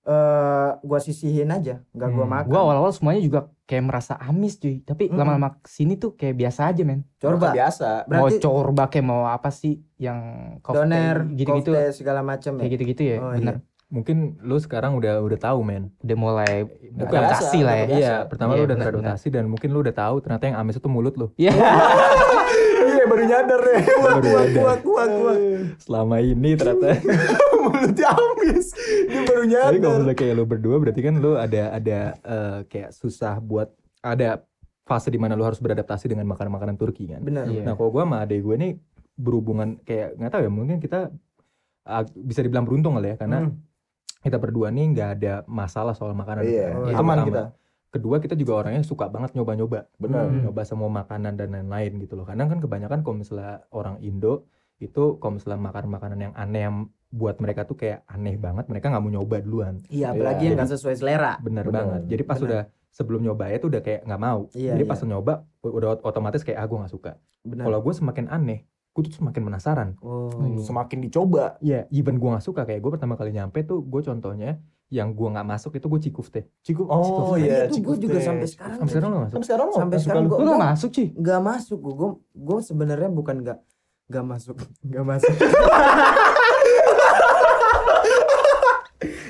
eh 0.05 0.69
gua 0.79 1.00
sisihin 1.00 1.50
aja, 1.50 1.81
nggak 1.89 2.09
gua 2.09 2.24
Hmm. 2.24 2.33
makan. 2.35 2.47
Gua 2.47 2.59
awal-awal 2.62 2.91
semuanya 2.91 3.19
juga 3.19 3.39
kayak 3.63 3.83
merasa 3.83 4.13
amis 4.15 4.55
cuy, 4.55 4.79
tapi 4.79 5.09
Mm-mm. 5.09 5.17
lama-lama 5.17 5.57
sini 5.63 5.95
tuh 5.95 6.13
kayak 6.13 6.38
biasa 6.38 6.69
aja 6.69 6.81
men. 6.81 7.01
Corba, 7.17 7.50
biasa. 7.51 8.05
berarti 8.05 8.38
mau 8.38 8.43
corba 8.43 8.83
kayak 8.85 9.03
mau 9.03 9.25
apa 9.25 9.50
sih 9.50 9.81
yang 9.97 10.19
cocktail, 10.62 10.85
doner, 10.85 11.17
gitu-gitu 11.33 11.71
kofte, 11.74 11.89
segala 11.91 12.21
macam 12.21 12.55
kayak 12.55 12.63
ya. 12.63 12.71
gitu-gitu 12.71 13.01
ya, 13.03 13.17
Oh, 13.17 13.33
bener. 13.33 13.65
Mungkin 13.85 14.17
lu 14.41 14.57
sekarang 14.57 14.93
udah 14.93 15.21
udah 15.21 15.39
tahu 15.39 15.62
men. 15.62 15.93
Udah 16.01 16.17
mulai 16.17 16.65
Bukan. 16.91 17.21
adaptasi 17.21 17.62
lah 17.62 17.75
ya. 17.75 17.85
Biasa. 17.85 17.97
Iya, 17.97 18.13
pertama 18.25 18.51
Iya, 18.51 18.57
lu 18.57 18.65
udah 18.65 18.77
teradaptasi 18.77 19.27
dan 19.29 19.43
mungkin 19.45 19.69
lu 19.71 19.79
udah 19.79 19.95
tahu 19.95 20.15
ternyata 20.21 20.43
yang 20.43 20.57
amis 20.57 20.75
itu 20.75 20.85
mulut 20.88 21.13
lu. 21.15 21.29
Iya. 21.35 21.53
Iya 23.05 23.12
baru 23.12 23.24
nyadar 23.24 23.59
deh. 23.62 23.77
Baru 23.77 24.01
Kuat, 24.01 24.17
nyadar. 24.19 24.55
kuat, 24.57 24.79
kuat, 24.81 25.09
kuat. 25.12 25.38
Selama 25.79 26.15
ini 26.17 26.50
ternyata. 26.53 26.89
Mulutnya 27.63 28.07
amis. 28.09 28.65
Dia 29.05 29.21
baru 29.24 29.41
Tapi 29.43 29.50
kalau 29.77 29.77
nyadar. 29.77 29.93
misalnya 29.95 30.15
kayak 30.15 30.33
lu 30.33 30.43
berdua 30.43 30.75
berarti 30.79 31.01
kan 31.01 31.13
lu 31.15 31.31
ada 31.35 31.63
ada 31.71 32.00
eh, 32.15 32.59
kayak 32.65 32.89
susah 32.91 33.38
buat 33.38 33.69
ada 34.01 34.41
fase 34.81 35.07
di 35.07 35.17
mana 35.17 35.33
lu 35.33 35.41
harus 35.41 35.57
beradaptasi 35.57 36.05
dengan 36.07 36.25
makanan-makanan 36.27 36.75
Turki 36.75 37.05
kan. 37.07 37.21
Benar. 37.21 37.45
Iya. 37.47 37.62
Nah, 37.62 37.74
kalau 37.74 37.89
gua 37.89 38.03
sama 38.03 38.21
adek 38.21 38.41
gue 38.41 38.55
nih 38.55 38.71
berhubungan 39.15 39.77
kayak 39.79 40.13
nggak 40.15 40.31
tahu 40.31 40.41
ya 40.41 40.51
mungkin 40.51 40.77
kita 40.77 41.00
ah, 41.83 42.03
bisa 42.12 42.41
dibilang 42.41 42.65
beruntung 42.65 42.93
kali 42.95 43.13
ya 43.13 43.17
karena 43.17 43.45
Hmm. 43.45 43.62
kita 44.21 44.38
berdua 44.38 44.69
nih 44.69 44.85
nggak 44.91 45.09
ada 45.15 45.33
masalah 45.45 45.93
soal 45.93 46.12
makanan. 46.12 46.41
Iya, 46.41 46.67
Oh, 46.75 46.89
Itu 46.89 46.97
aman 46.97 47.17
kita. 47.24 47.43
Kedua 47.96 48.20
kita 48.20 48.36
juga 48.36 48.60
orangnya 48.60 48.84
suka 48.84 49.08
banget 49.08 49.32
nyoba-nyoba. 49.34 49.88
Benar. 49.96 50.28
Hmm. 50.28 50.44
nyoba 50.44 50.62
semua 50.62 50.92
makanan 50.92 51.40
dan 51.40 51.48
lain-lain 51.50 51.96
gitu 51.98 52.14
loh. 52.14 52.28
Kadang 52.28 52.52
kan 52.52 52.60
kebanyakan 52.60 53.00
kalau 53.02 53.16
misalnya 53.16 53.64
orang 53.72 54.04
Indo 54.04 54.52
itu 54.75 55.16
kalau 55.18 55.40
misalnya 55.40 55.64
makan 55.64 55.88
makanan 55.88 56.20
yang 56.20 56.34
aneh 56.36 56.62
yang 56.62 56.75
buat 57.08 57.40
mereka 57.40 57.64
tuh 57.64 57.80
kayak 57.80 58.04
aneh 58.06 58.36
banget, 58.36 58.68
mereka 58.68 58.92
nggak 58.92 59.00
mau 59.00 59.08
nyoba 59.10 59.40
duluan. 59.40 59.80
Iya, 59.88 60.12
apalagi 60.12 60.44
Iya. 60.44 60.48
yang 60.52 60.58
nggak 60.60 60.72
sesuai 60.75 60.96
selera. 61.00 61.40
Bener, 61.40 61.64
Bener, 61.64 61.72
banget. 61.72 62.02
Jadi 62.12 62.24
pas 62.24 62.36
bener. 62.36 62.48
udah 62.52 62.62
sebelum 62.92 63.22
nyoba 63.24 63.44
itu 63.50 63.66
udah 63.72 63.80
kayak 63.80 64.02
nggak 64.04 64.20
mau. 64.20 64.40
Iya, 64.52 64.75
Jadi 64.75 64.84
iya. 64.84 64.92
pas 64.92 65.00
nyoba 65.00 65.34
udah 65.64 65.90
ot- 65.96 66.04
otomatis 66.04 66.44
kayak 66.44 66.60
ah 66.60 66.68
gue 66.68 66.75
nggak 66.75 66.92
suka. 66.92 67.12
Benar. 67.48 67.64
Kalau 67.64 67.80
gue 67.80 67.94
semakin 67.96 68.25
aneh, 68.28 68.60
gue 68.92 69.02
tuh 69.02 69.16
semakin 69.16 69.42
penasaran. 69.42 69.90
Oh. 70.04 70.28
Semakin 70.60 71.00
dicoba. 71.00 71.56
Iya, 71.64 71.88
even 71.90 72.20
gue 72.20 72.28
nggak 72.28 72.44
suka 72.44 72.68
kayak 72.68 72.84
gue 72.84 72.92
pertama 72.92 73.16
kali 73.16 73.32
nyampe 73.32 73.64
tuh 73.64 73.80
gue 73.80 74.02
contohnya 74.04 74.60
yang 74.88 75.12
gue 75.12 75.27
nggak 75.27 75.44
masuk 75.44 75.72
itu 75.74 75.86
gue 75.86 76.00
cikufte. 76.00 76.42
Ciku. 76.62 76.86
Oh 76.86 77.34
Nah, 77.34 77.42
iya, 77.42 77.65
itu 77.65 77.82
gue 77.82 77.96
cikuf 77.96 77.96
juga 78.00 78.13
teh. 78.15 78.24
sampai 78.24 78.48
sekarang. 78.48 78.77
Sampai 78.77 78.92
sekarang 78.92 79.08
lo 79.08 79.15
nggak 79.15 79.25
masuk. 79.25 79.34
Sampai 79.34 79.48
sekarang 79.48 79.65
lo 79.65 79.74
Sampai 79.74 79.86
nggak 79.89 80.04
sekarang 80.04 80.24
lu? 80.24 80.30
gua- 80.30 80.39
Lu 80.39 80.46
gak 80.48 80.62
masuk 80.63 80.89
cuy. 80.92 81.08
nggak 81.12 81.42
masuk 81.42 81.77
gue. 81.80 81.94
Gue, 81.96 82.10
gue 82.36 82.58
sebenarnya 82.62 83.10
bukan 83.10 83.36
nggak 83.42 83.60
nggak 84.06 84.25
masuk, 84.27 84.56
nggak 84.88 85.04
masuk. 85.04 85.34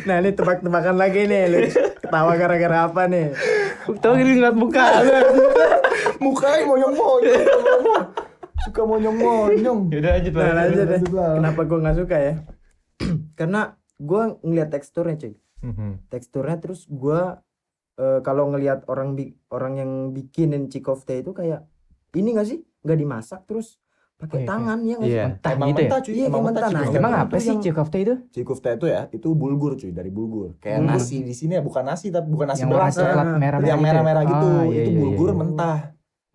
nah 0.05 0.15
ini 0.19 0.29
tebak-tebakan 0.31 0.95
lagi 0.95 1.25
nih, 1.25 1.41
lu 1.47 1.57
ketawa 1.97 2.35
gara-gara 2.35 2.85
apa 2.85 3.07
nih? 3.07 3.33
Tahu 3.87 4.13
gini 4.15 4.37
ngeliat 4.37 4.53
muka. 4.53 4.85
Mukanya 6.21 6.61
monyong-monyong. 6.63 7.43
Suka 8.61 8.81
monyong-monyong. 8.83 9.79
Yaudah 9.89 10.11
lanjut 10.15 10.33
Nah, 10.33 10.53
lanjut 10.55 10.85
deh. 10.85 11.01
lah. 11.11 11.31
Kenapa 11.35 11.61
gue 11.63 11.77
nggak 11.79 11.97
suka 11.97 12.17
ya? 12.17 12.33
Karena 13.39 13.61
gue 13.95 14.21
ngeliat 14.41 14.69
teksturnya 14.69 15.15
cuy. 15.17 15.33
Mhm. 15.65 15.89
Teksturnya 16.07 16.57
terus 16.61 16.85
gue 16.85 17.19
eh, 17.95 18.19
kalau 18.21 18.51
ngelihat 18.51 18.85
orang 18.85 19.15
bi- 19.15 19.33
orang 19.49 19.73
yang 19.79 19.91
bikinin 20.11 20.67
cikofte 20.69 21.15
itu 21.15 21.31
kayak 21.31 21.65
ini 22.13 22.35
gak 22.35 22.47
sih? 22.47 22.59
Nggak 22.85 22.97
dimasak 23.01 23.41
terus 23.49 23.79
pakai 24.15 24.43
Iya, 24.43 24.47
tangan 24.47 24.79
ya 24.83 24.95
nggak 24.95 25.09
sih? 25.09 25.15
Iya. 25.15 25.25
Mentah 25.27 25.51
Emang 25.51 25.67
gitu 25.67 25.79
ya. 25.79 25.87
mentah 25.87 25.99
cuy, 25.99 26.13
Iya, 26.15 26.25
emang 26.27 26.43
mentah 26.43 26.51
mentah. 26.53 26.69
Nah, 26.69 26.81
cikufte. 26.85 26.99
Emang 26.99 27.13
apa 27.17 27.35
sih 27.39 27.55
cikofte 27.59 27.97
itu? 27.99 28.13
Cikufte 28.31 28.69
itu 28.77 28.85
ya, 28.87 29.01
itu 29.11 29.27
bulgur 29.31 29.73
cuy, 29.75 29.91
dari 29.91 30.11
bulgur. 30.11 30.49
Kayak 30.59 30.79
Bulgur. 30.85 30.95
nasi 31.01 31.17
di 31.23 31.33
sini 31.35 31.57
ya, 31.57 31.61
bukan 31.65 31.83
nasi 31.83 32.07
tapi 32.11 32.27
bukan 32.31 32.47
nasi 32.51 32.61
Yang 32.63 32.71
beras. 32.71 32.93
coklat 32.95 33.25
Ah, 33.25 33.37
merah 33.39 33.57
yang 33.59 33.81
merah-merah 33.81 34.23
gitu. 34.23 34.47
Ah, 34.47 34.63
iya, 34.69 34.81
itu 34.85 34.91
iya, 34.91 34.99
bulgur 35.01 35.29
iya. 35.31 35.39
mentah. 35.39 35.79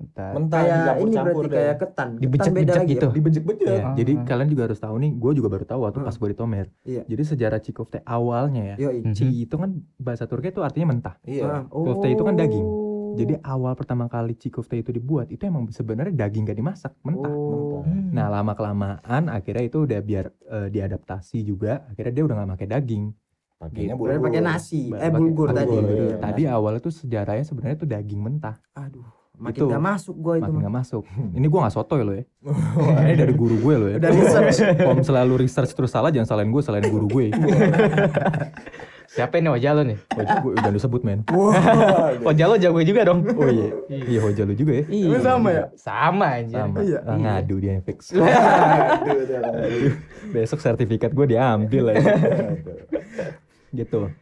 Bentar. 0.01 0.33
Mentah 0.33 0.61
kayak 0.61 0.95
ini 0.99 1.15
berarti 1.15 1.41
deh. 1.43 1.53
kayak 1.53 1.77
ketan. 1.77 2.09
Ketan 2.11 2.11
Dibejek-bejek 2.17 2.57
beda 2.57 2.73
lagi 2.75 2.89
gitu. 2.91 3.05
ya? 3.05 3.13
Dibejek-bejek. 3.13 3.67
Iya, 3.67 3.81
Ah, 3.81 3.95
jadi 3.95 4.13
ah. 4.13 4.25
kalian 4.25 4.49
juga 4.49 4.63
harus 4.65 4.79
tahu 4.79 4.95
nih, 4.97 5.11
gue 5.13 5.33
juga 5.35 5.49
baru 5.51 5.65
tahu 5.67 5.81
waktu 5.83 5.99
Hmm. 5.99 6.07
pas 6.07 6.17
gue 6.17 6.29
di 6.29 6.37
Tomer. 6.37 6.67
Iya. 6.83 7.03
Jadi 7.05 7.23
sejarah 7.27 7.61
cikofte 7.61 7.99
awalnya 8.03 8.63
ya, 8.65 8.77
Yoi. 8.81 9.13
Ci 9.13 9.27
itu 9.43 9.55
kan 9.55 9.71
bahasa 9.97 10.25
Turki 10.25 10.49
itu 10.49 10.61
artinya 10.61 10.87
mentah. 10.89 11.15
Iya. 11.23 11.45
Ah, 11.45 11.63
Kofte 11.67 12.09
itu 12.09 12.23
kan 12.23 12.35
daging. 12.35 12.65
oh. 12.65 12.89
Jadi 13.13 13.35
awal 13.43 13.75
pertama 13.75 14.07
kali 14.07 14.33
cikofte 14.33 14.77
itu 14.77 14.91
dibuat 14.91 15.29
itu 15.29 15.43
emang 15.43 15.67
sebenarnya 15.69 16.15
daging 16.17 16.45
gak 16.45 16.57
dimasak, 16.57 16.93
mentah. 17.03 17.29
Oh. 17.29 17.83
Hmm. 17.83 18.09
Nah 18.11 18.31
lama 18.31 18.55
kelamaan 18.55 19.27
akhirnya 19.27 19.65
itu 19.65 19.83
udah 19.83 20.01
biar 20.01 20.27
eh, 20.49 20.69
diadaptasi 20.71 21.43
juga, 21.43 21.85
akhirnya 21.87 22.13
dia 22.13 22.25
udah 22.25 22.35
nggak 22.37 22.51
pakai 22.55 22.69
daging. 22.71 23.05
Pakainya 23.59 23.93
Berarti 23.93 24.17
bulgur. 24.17 24.25
pakai 24.25 24.41
nasi, 24.41 24.83
eh 24.89 25.11
bulgur 25.11 25.49
tadi. 25.51 25.69
bulgur. 25.69 25.93
Iya, 25.93 26.17
Tadi 26.19 26.43
nasi. 26.43 26.49
awalnya 26.51 26.81
tuh 26.81 26.95
sejarahnya 26.97 27.45
sebenarnya 27.45 27.77
tuh 27.77 27.89
daging 27.89 28.17
mentah, 28.19 28.57
aduh, 28.73 29.05
makin 29.41 29.61
Itu. 29.65 29.73
gak 29.73 29.83
masuk 29.83 30.15
gua 30.21 30.35
itu. 30.37 30.45
makin 30.45 30.57
nggak 30.61 30.75
masuk. 30.85 31.03
Ini 31.33 31.47
gue 31.49 31.59
nggak 31.65 31.75
sotoy 31.75 32.01
loh 32.05 32.15
ya. 32.15 32.25
Ini 33.09 33.15
dari 33.17 33.33
guru 33.33 33.57
gue 33.57 33.75
loh 33.81 33.89
ya. 33.89 33.97
Udah 33.97 34.11
research. 34.13 34.59
Kalau 34.77 35.01
selalu 35.01 35.35
research 35.49 35.73
terus 35.73 35.91
salah 35.91 36.13
jangan 36.13 36.29
salahin 36.29 36.53
gue, 36.53 36.63
salahin 36.63 36.93
guru 36.93 37.07
gue. 37.09 37.27
Siapa 39.11 39.43
ini 39.43 39.51
Ojalo 39.51 39.83
nih? 39.83 39.99
Hoja 40.15 40.39
gue 40.39 40.53
udah 40.55 40.71
disebut 40.71 41.03
men. 41.03 41.27
Wah, 41.35 42.15
Ojalo 42.31 42.55
jago 42.63 42.79
juga 42.79 43.11
dong. 43.11 43.27
Oh 43.35 43.51
iya, 43.51 43.75
iya 43.91 44.21
Hoja 44.23 44.47
lu 44.47 44.55
juga 44.55 44.79
ya. 44.79 44.85
Iya. 44.87 45.19
sama 45.19 45.49
ya? 45.51 45.65
Sama 45.75 46.27
aja. 46.39 46.59
Sama. 46.63 46.79
Iya. 46.79 46.99
Ah, 47.03 47.19
ngadu 47.19 47.59
dia 47.59 47.83
fix. 47.83 48.15
Aduh, 48.15 49.27
aduh. 49.27 49.95
Besok 50.31 50.63
sertifikat 50.63 51.11
gue 51.11 51.27
diambil 51.27 51.91
aja. 51.91 52.07
gitu. 53.75 54.15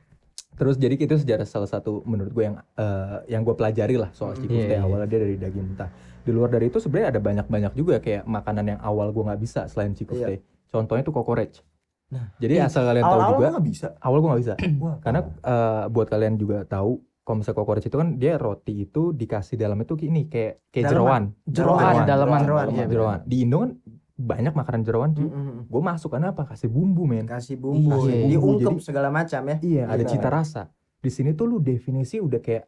Terus 0.59 0.75
jadi 0.75 0.95
itu 0.95 1.15
sejarah 1.15 1.47
salah 1.47 1.71
satu 1.71 2.03
menurut 2.03 2.35
gue 2.35 2.45
yang 2.45 2.57
eh, 2.75 3.19
yang 3.31 3.43
gue 3.43 3.55
pelajari 3.55 3.95
lah 3.95 4.11
soal 4.11 4.35
cikufte 4.35 4.69
Iya, 4.69 4.77
iya. 4.77 4.81
awalnya 4.83 5.07
dia 5.07 5.21
dari 5.23 5.37
daging 5.39 5.67
mentah. 5.73 5.91
Di 6.21 6.31
luar 6.35 6.51
dari 6.51 6.67
itu 6.67 6.77
sebenarnya 6.77 7.17
ada 7.17 7.21
banyak-banyak 7.23 7.73
juga 7.73 7.97
kayak 7.99 8.27
makanan 8.27 8.77
yang 8.77 8.81
awal 8.83 9.09
gue 9.09 9.23
nggak 9.23 9.41
bisa 9.41 9.61
selain 9.67 9.95
cikufte. 9.95 10.43
Contohnya 10.67 11.01
tuh 11.01 11.15
kokorec. 11.15 11.63
Nah, 12.09 12.33
jadi 12.37 12.65
asal 12.65 12.85
kalian 12.85 13.05
tahu 13.05 13.13
Awal-awal 13.15 13.33
juga, 13.37 13.47
nggak 13.53 13.67
bisa. 13.69 13.89
awal 14.01 14.19
gue 14.19 14.29
nggak 14.29 14.43
bisa. 14.43 14.55
Karena 15.05 15.21
eh, 15.25 15.85
buat 15.89 16.07
kalian 16.09 16.35
juga 16.37 16.59
tahu 16.65 16.93
kalau 17.23 17.37
misalnya 17.39 17.59
kokorec 17.61 17.85
itu 17.85 17.97
kan 18.01 18.09
dia 18.17 18.35
roti 18.41 18.75
itu 18.83 19.13
dikasih 19.13 19.61
dalam 19.61 19.77
itu 19.79 19.93
ini 20.01 20.27
kayak 20.27 20.73
kayak 20.73 20.87
jeroan. 20.89 21.23
Jeroan, 21.45 21.95
dalaman. 22.03 22.41
Jeroan, 22.41 22.67
Iya, 22.67 22.75
iya, 22.75 22.87
Jeroan. 22.89 23.19
Di 23.23 23.37
Indo 23.45 23.57
kan 23.61 23.71
banyak 24.19 24.51
makanan 24.51 24.83
jeroan 24.83 25.15
cuy. 25.15 25.25
Mm, 25.25 25.33
mm, 25.33 25.47
mm. 25.47 25.63
Gue 25.71 25.81
masuk 25.81 26.11
karena 26.11 26.35
apa? 26.35 26.43
Kasih 26.45 26.67
bumbu 26.67 27.07
men. 27.07 27.23
Kasih 27.25 27.55
bumbu, 27.55 28.11
Iya, 28.11 28.27
diungkep 28.29 28.75
jadi- 28.75 28.85
segala 28.85 29.09
macam 29.09 29.41
ya. 29.47 29.57
Iya, 29.63 29.83
ada 29.87 30.03
Benar. 30.03 30.11
cita 30.11 30.29
rasa. 30.29 30.63
Di 30.99 31.09
sini 31.09 31.31
tuh 31.33 31.47
lu 31.47 31.63
definisi 31.63 32.19
udah 32.19 32.43
kayak 32.43 32.67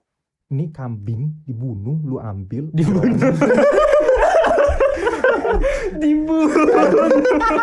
ini 0.49 0.71
kambing 0.71 1.43
dibunuh, 1.43 1.99
lu 2.01 2.17
ambil, 2.19 2.71
dibunuh. 2.71 3.11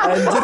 Anjir, 0.08 0.44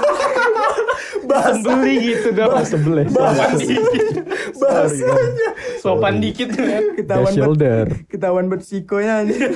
Sembeli 1.33 1.95
gitu 1.99 2.29
dong. 2.31 2.63
Sebelah. 2.63 3.05
Sopan 3.09 3.51
dikit. 3.57 4.15
bahasanya 4.53 5.49
Sopan 5.81 6.15
dikit 6.21 6.49
ya. 6.55 6.79
ketahuan 6.95 7.33
shoulder. 7.33 7.85
ketahuan 8.07 8.45
bet 8.47 8.63
sikonya 8.63 9.23
anjir. 9.23 9.51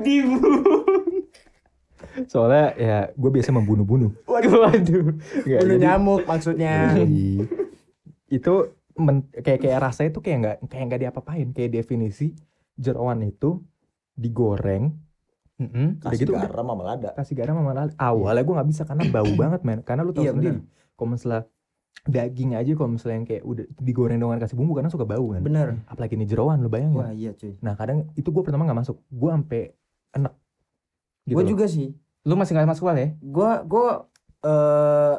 Dibunuh. 0.00 0.83
Soalnya 2.26 2.66
ya 2.74 2.98
gue 3.10 3.30
biasa 3.30 3.50
membunuh-bunuh. 3.50 4.12
Waduh. 4.24 4.72
Nggak, 5.42 5.60
Bunuh 5.60 5.76
jadi- 5.76 5.82
nyamuk 5.82 6.22
maksudnya. 6.24 6.74
Jadi, 6.94 7.44
itu 8.28 8.52
men- 8.94 9.28
kayak 9.30 9.60
kayak 9.60 9.78
rasanya 9.80 10.10
tuh 10.10 10.22
kayak 10.22 10.38
nggak 10.38 10.56
kayak 10.66 10.84
nggak 10.86 11.00
diapa-apain. 11.02 11.48
Kayak 11.50 11.70
definisi 11.76 12.34
jeroan 12.74 13.22
itu 13.22 13.62
digoreng, 14.12 14.94
Mm-mm. 15.56 15.98
udah 15.98 16.10
kasih 16.10 16.18
gitu 16.20 16.32
garam 16.32 16.66
sama 16.66 16.82
lada. 16.84 17.10
kasih 17.14 17.34
garam 17.34 17.54
sama 17.56 17.72
lada. 17.72 17.92
Awalnya 17.96 18.42
gue 18.42 18.54
nggak 18.54 18.68
bisa 18.68 18.82
karena 18.82 19.02
bau 19.08 19.32
banget 19.42 19.60
men. 19.62 19.80
Karena 19.82 20.02
lu 20.02 20.10
tahu 20.10 20.24
Iya, 20.24 20.32
sendiri. 20.32 20.58
Kalau 20.94 21.08
misalnya 21.10 21.42
daging 22.04 22.52
aja 22.52 22.70
kalau 22.74 22.90
misalnya 22.92 23.16
yang 23.16 23.26
kayak 23.26 23.42
udah 23.42 23.64
digoreng 23.78 24.18
dengan 24.18 24.36
kasih 24.36 24.54
bumbu 24.54 24.74
karena 24.74 24.90
suka 24.90 25.02
bau 25.02 25.26
kan. 25.30 25.40
Bener. 25.40 25.80
Apalagi 25.86 26.14
ini 26.14 26.24
jeroan 26.24 26.60
lu 26.60 26.68
bayangin. 26.68 26.94
Wah 26.94 27.10
iya 27.10 27.32
cuy. 27.32 27.56
Nah 27.58 27.74
kadang 27.74 28.10
itu 28.12 28.28
gue 28.28 28.42
pertama 28.42 28.62
nggak 28.62 28.78
masuk, 28.78 29.00
gue 29.04 29.30
sampai 29.30 29.62
enak. 30.12 30.32
Gitu 31.24 31.34
Gue 31.34 31.44
juga 31.48 31.64
sih. 31.64 31.96
Lu 32.24 32.34
masih 32.34 32.56
gak 32.56 32.66
masuk 32.66 32.88
awal 32.88 32.98
ya? 32.98 33.08
Gua 33.20 33.50
gua 33.62 33.88
eh 34.44 35.14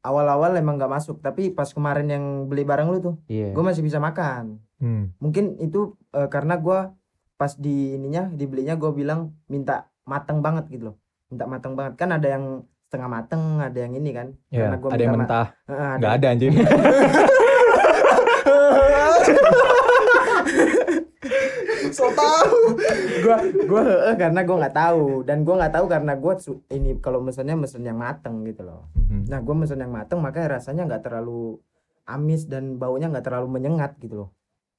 awal-awal 0.00 0.56
emang 0.56 0.80
nggak 0.80 0.92
masuk, 0.92 1.20
tapi 1.20 1.52
pas 1.52 1.68
kemarin 1.68 2.08
yang 2.08 2.24
beli 2.48 2.64
barang 2.64 2.88
lu 2.88 2.98
tuh, 3.04 3.14
Iya. 3.28 3.52
gue 3.52 3.60
masih 3.60 3.84
bisa 3.84 4.00
makan. 4.00 4.56
Hmm. 4.80 5.12
Mungkin 5.20 5.60
itu 5.60 5.92
eh, 6.16 6.28
karena 6.32 6.56
gua 6.56 6.96
pas 7.36 7.52
di 7.56 7.96
ininya 7.96 8.28
dibelinya 8.32 8.76
gue 8.76 8.92
bilang 8.92 9.32
minta 9.48 9.88
mateng 10.04 10.44
banget 10.44 10.68
gitu 10.68 10.92
loh 10.92 10.96
minta 11.32 11.48
mateng 11.48 11.72
banget 11.72 11.96
kan 11.96 12.12
ada 12.12 12.36
yang 12.36 12.44
setengah 12.84 13.08
mateng 13.08 13.64
ada 13.64 13.78
yang 13.80 13.96
ini 13.96 14.12
kan 14.12 14.36
Ya, 14.52 14.68
Karena 14.68 14.76
gua 14.76 14.90
ada 14.92 15.00
yang 15.00 15.16
mentah. 15.16 15.46
Heeh, 15.64 15.88
ada. 15.88 15.96
Nggak 15.96 16.12
ada 16.20 16.26
anjing. 16.36 16.52
So 22.00 22.08
tahu. 22.10 22.56
gua 23.20 23.36
gua 23.66 23.82
heeh, 23.84 24.14
karena 24.16 24.40
gua 24.40 24.56
nggak 24.58 24.74
tahu 24.74 25.04
dan 25.22 25.38
gua 25.40 25.54
nggak 25.58 25.74
tahu 25.74 25.86
karena 25.86 26.12
gua 26.14 26.34
su- 26.36 26.64
ini 26.68 26.96
kalau 26.96 27.20
mesennya 27.20 27.54
mesen 27.54 27.82
yang 27.82 27.96
mateng 27.96 28.40
gitu 28.42 28.62
loh 28.62 28.88
Mhm. 28.94 29.28
nah 29.28 29.38
gua 29.38 29.54
mesen 29.54 29.76
yang 29.76 29.90
mateng 29.90 30.18
makanya 30.18 30.56
rasanya 30.56 30.86
nggak 30.86 31.02
terlalu 31.02 31.60
amis 32.04 32.44
dan 32.44 32.74
baunya 32.74 33.06
nggak 33.06 33.22
terlalu 33.22 33.48
menyengat 33.52 33.94
gitu 33.98 34.16
loh 34.18 34.30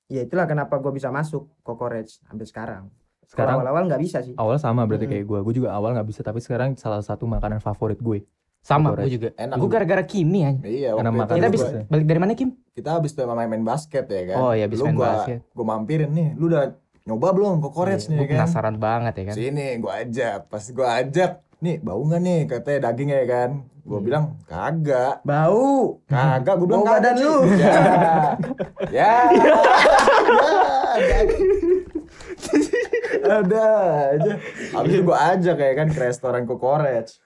ya 0.08 0.20
itulah 0.20 0.44
kenapa 0.44 0.76
gua 0.76 0.90
bisa 0.90 1.08
masuk 1.08 1.46
Kokorech 1.62 2.10
sampai 2.20 2.44
sekarang 2.44 2.84
Sekarang 3.24 3.56
awal-awal 3.56 3.86
nggak 3.86 4.02
bisa 4.02 4.20
sih 4.20 4.36
awal 4.36 4.58
sama 4.58 4.84
berarti 4.84 5.06
Mm-mm. 5.06 5.16
kayak 5.16 5.26
gue. 5.26 5.40
Gue 5.42 5.54
juga 5.56 5.72
awal 5.72 5.96
nggak 5.96 6.04
bisa 6.06 6.20
tapi 6.20 6.38
sekarang 6.38 6.76
salah 6.76 7.00
satu 7.00 7.24
makanan 7.26 7.60
favorit 7.60 7.96
gue. 7.98 8.28
Sama, 8.60 8.92
gue 8.92 9.08
juga. 9.10 9.32
Enak. 9.34 9.56
Gue 9.56 9.70
gara-gara 9.72 10.04
Kimi 10.04 10.44
aja. 10.44 10.60
Iya, 10.62 10.92
Karena 10.92 11.10
waktu 11.10 11.22
makan 11.24 11.34
Kita 11.34 11.48
habis 11.48 11.62
gua- 11.64 11.88
balik 11.88 12.06
dari 12.06 12.20
mana 12.20 12.34
Kim? 12.36 12.50
kita 12.70 12.90
habis 12.92 13.12
tuh 13.12 13.24
main 13.26 13.48
main 13.48 13.64
basket 13.64 14.04
ya 14.06 14.22
kan. 14.28 14.38
Oh 14.38 14.52
iya, 14.52 14.68
habis 14.68 14.78
Lu 14.78 14.86
main 14.86 14.94
gua, 14.94 15.08
basket. 15.16 15.40
Gua 15.50 15.64
mampirin 15.66 16.12
nih, 16.12 16.28
lu 16.36 16.44
udah 16.46 16.76
nyoba 17.04 17.28
belum 17.32 17.60
kokorets 17.60 18.06
Gue 18.06 18.16
nih 18.16 18.26
kan? 18.28 18.38
penasaran 18.40 18.78
banget 18.78 19.14
ya 19.16 19.24
kan. 19.26 19.36
Sini 19.36 19.68
gua 19.78 19.94
ajak, 20.00 20.40
pas 20.48 20.64
gua 20.70 20.88
ajak, 20.98 21.32
nih 21.58 21.76
bau 21.80 22.02
nggak 22.02 22.22
nih 22.22 22.40
katanya 22.46 22.80
dagingnya 22.86 23.18
ya 23.18 23.28
kan? 23.28 23.52
Gua 23.82 23.98
Hmm. 23.98 24.06
bilang 24.06 24.26
kagak, 24.46 25.16
bau 25.22 25.98
kagak. 26.06 26.54
Gua 26.56 26.68
bilang 26.68 26.84
badan 26.84 27.14
Ci." 27.14 27.22
lu. 27.22 27.36
Ya, 27.52 27.74
ya, 28.92 29.14
ya, 29.32 29.56
ada. 30.92 31.32
ada 33.42 33.66
aja. 34.12 34.34
Habis 34.72 34.92
itu 34.92 35.02
gua 35.02 35.18
ajak 35.32 35.58
ya 35.58 35.72
kan 35.74 35.88
ke 35.88 36.00
restoran 36.00 36.44
kokorets. 36.44 37.18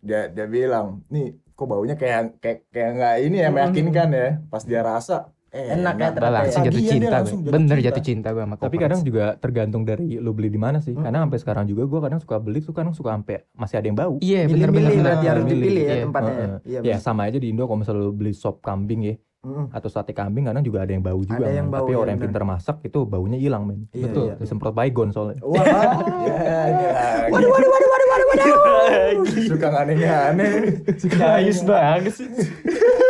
Dia 0.00 0.28
dia 0.28 0.46
bilang, 0.46 1.00
nih 1.08 1.26
kok 1.50 1.64
baunya 1.64 1.94
kayak 1.94 2.38
kayak 2.38 2.58
kayak 2.68 2.90
nggak 2.94 3.14
ini 3.22 3.36
ya 3.38 3.48
meyakinkan 3.48 4.08
ya. 4.10 4.28
Pas 4.46 4.62
dia 4.62 4.80
rasa, 4.80 5.30
eh, 5.54 5.66
Enak 5.72 5.94
ya, 5.94 6.08
ternyata 6.10 6.30
langsung 6.34 6.60
ya. 6.60 6.66
jatuh 6.66 6.74
Tagihan 6.74 6.82
dia 6.82 6.92
cinta 6.92 7.06
gue. 7.06 7.14
langsung 7.14 7.38
jatuh 7.38 7.52
Bener 7.54 7.70
cinta. 7.70 7.86
jatuh 7.86 8.02
cinta 8.02 8.28
gue 8.28 8.42
sama 8.42 8.54
Tapi 8.56 8.76
kadang 8.76 9.00
juga 9.00 9.24
tergantung 9.36 9.82
dari 9.82 10.06
lu 10.16 10.30
beli 10.30 10.48
di 10.48 10.58
mana 10.58 10.78
sih. 10.78 10.90
Mm-mm. 10.90 11.00
Karena 11.00 11.18
sampai 11.22 11.38
sekarang 11.38 11.64
juga 11.64 11.82
gue 11.84 12.00
kadang 12.00 12.18
suka 12.18 12.36
beli 12.36 12.58
tuh 12.58 12.72
kadang 12.72 12.90
suka 12.90 13.10
sampai 13.12 13.46
masih 13.54 13.76
ada 13.76 13.86
yang 13.86 13.94
bau. 13.94 14.14
Iya 14.18 14.40
bener 14.44 14.68
bener 14.68 14.90
bener. 14.90 15.04
berarti 15.04 15.26
harus 15.26 15.44
dipilih 15.44 15.70
ya 15.78 15.94
iya. 15.94 16.02
tempatnya 16.02 16.34
ya. 16.34 16.48
Iya, 16.60 16.80
Ya 16.84 16.96
sama 16.98 17.24
aja 17.24 17.38
di 17.38 17.46
Indo 17.46 17.64
kalau 17.64 17.78
misalnya 17.78 18.02
lu 18.02 18.12
beli 18.12 18.32
sop 18.32 18.58
kambing 18.58 19.02
ya 19.04 19.14
Mm-mm. 19.44 19.68
atau 19.70 19.86
sate 19.86 20.10
kambing 20.10 20.48
kadang 20.48 20.64
juga 20.64 20.80
ada 20.80 20.90
yang 20.90 21.04
bau 21.04 21.20
juga. 21.20 21.36
Ada 21.38 21.52
yang 21.52 21.68
bau, 21.68 21.84
Tapi 21.84 21.92
ya, 21.92 21.98
orang 22.00 22.12
yang 22.12 22.22
pintar 22.24 22.42
masak 22.42 22.76
itu 22.80 23.04
baunya 23.04 23.36
hilang 23.36 23.62
men. 23.62 23.84
Iya, 23.92 24.08
Betul. 24.08 24.24
iya. 24.24 24.34
Disemprot 24.40 24.72
baygon 24.72 25.12
soalnya. 25.12 25.36
Ya, 26.24 26.32
lagi. 26.64 26.84
Waduh, 27.28 27.50
waduh, 27.52 27.68
waduh, 27.68 27.88
waduh, 27.92 28.06
waduh, 28.08 28.24
waduh. 28.24 29.44
Suka 29.44 29.68
aneh-aneh. 29.76 30.80
Jayus 30.96 31.60
banget 31.60 32.12
sih. 32.16 32.28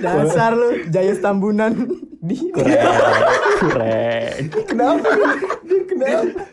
dasar 0.00 0.52
lu 0.56 0.68
Jayus 0.88 1.20
Tambunan 1.20 1.72
Kurang. 2.52 2.76
Kurang. 3.64 4.44
Kenapa? 4.68 5.08
Kenapa? 5.88 6.44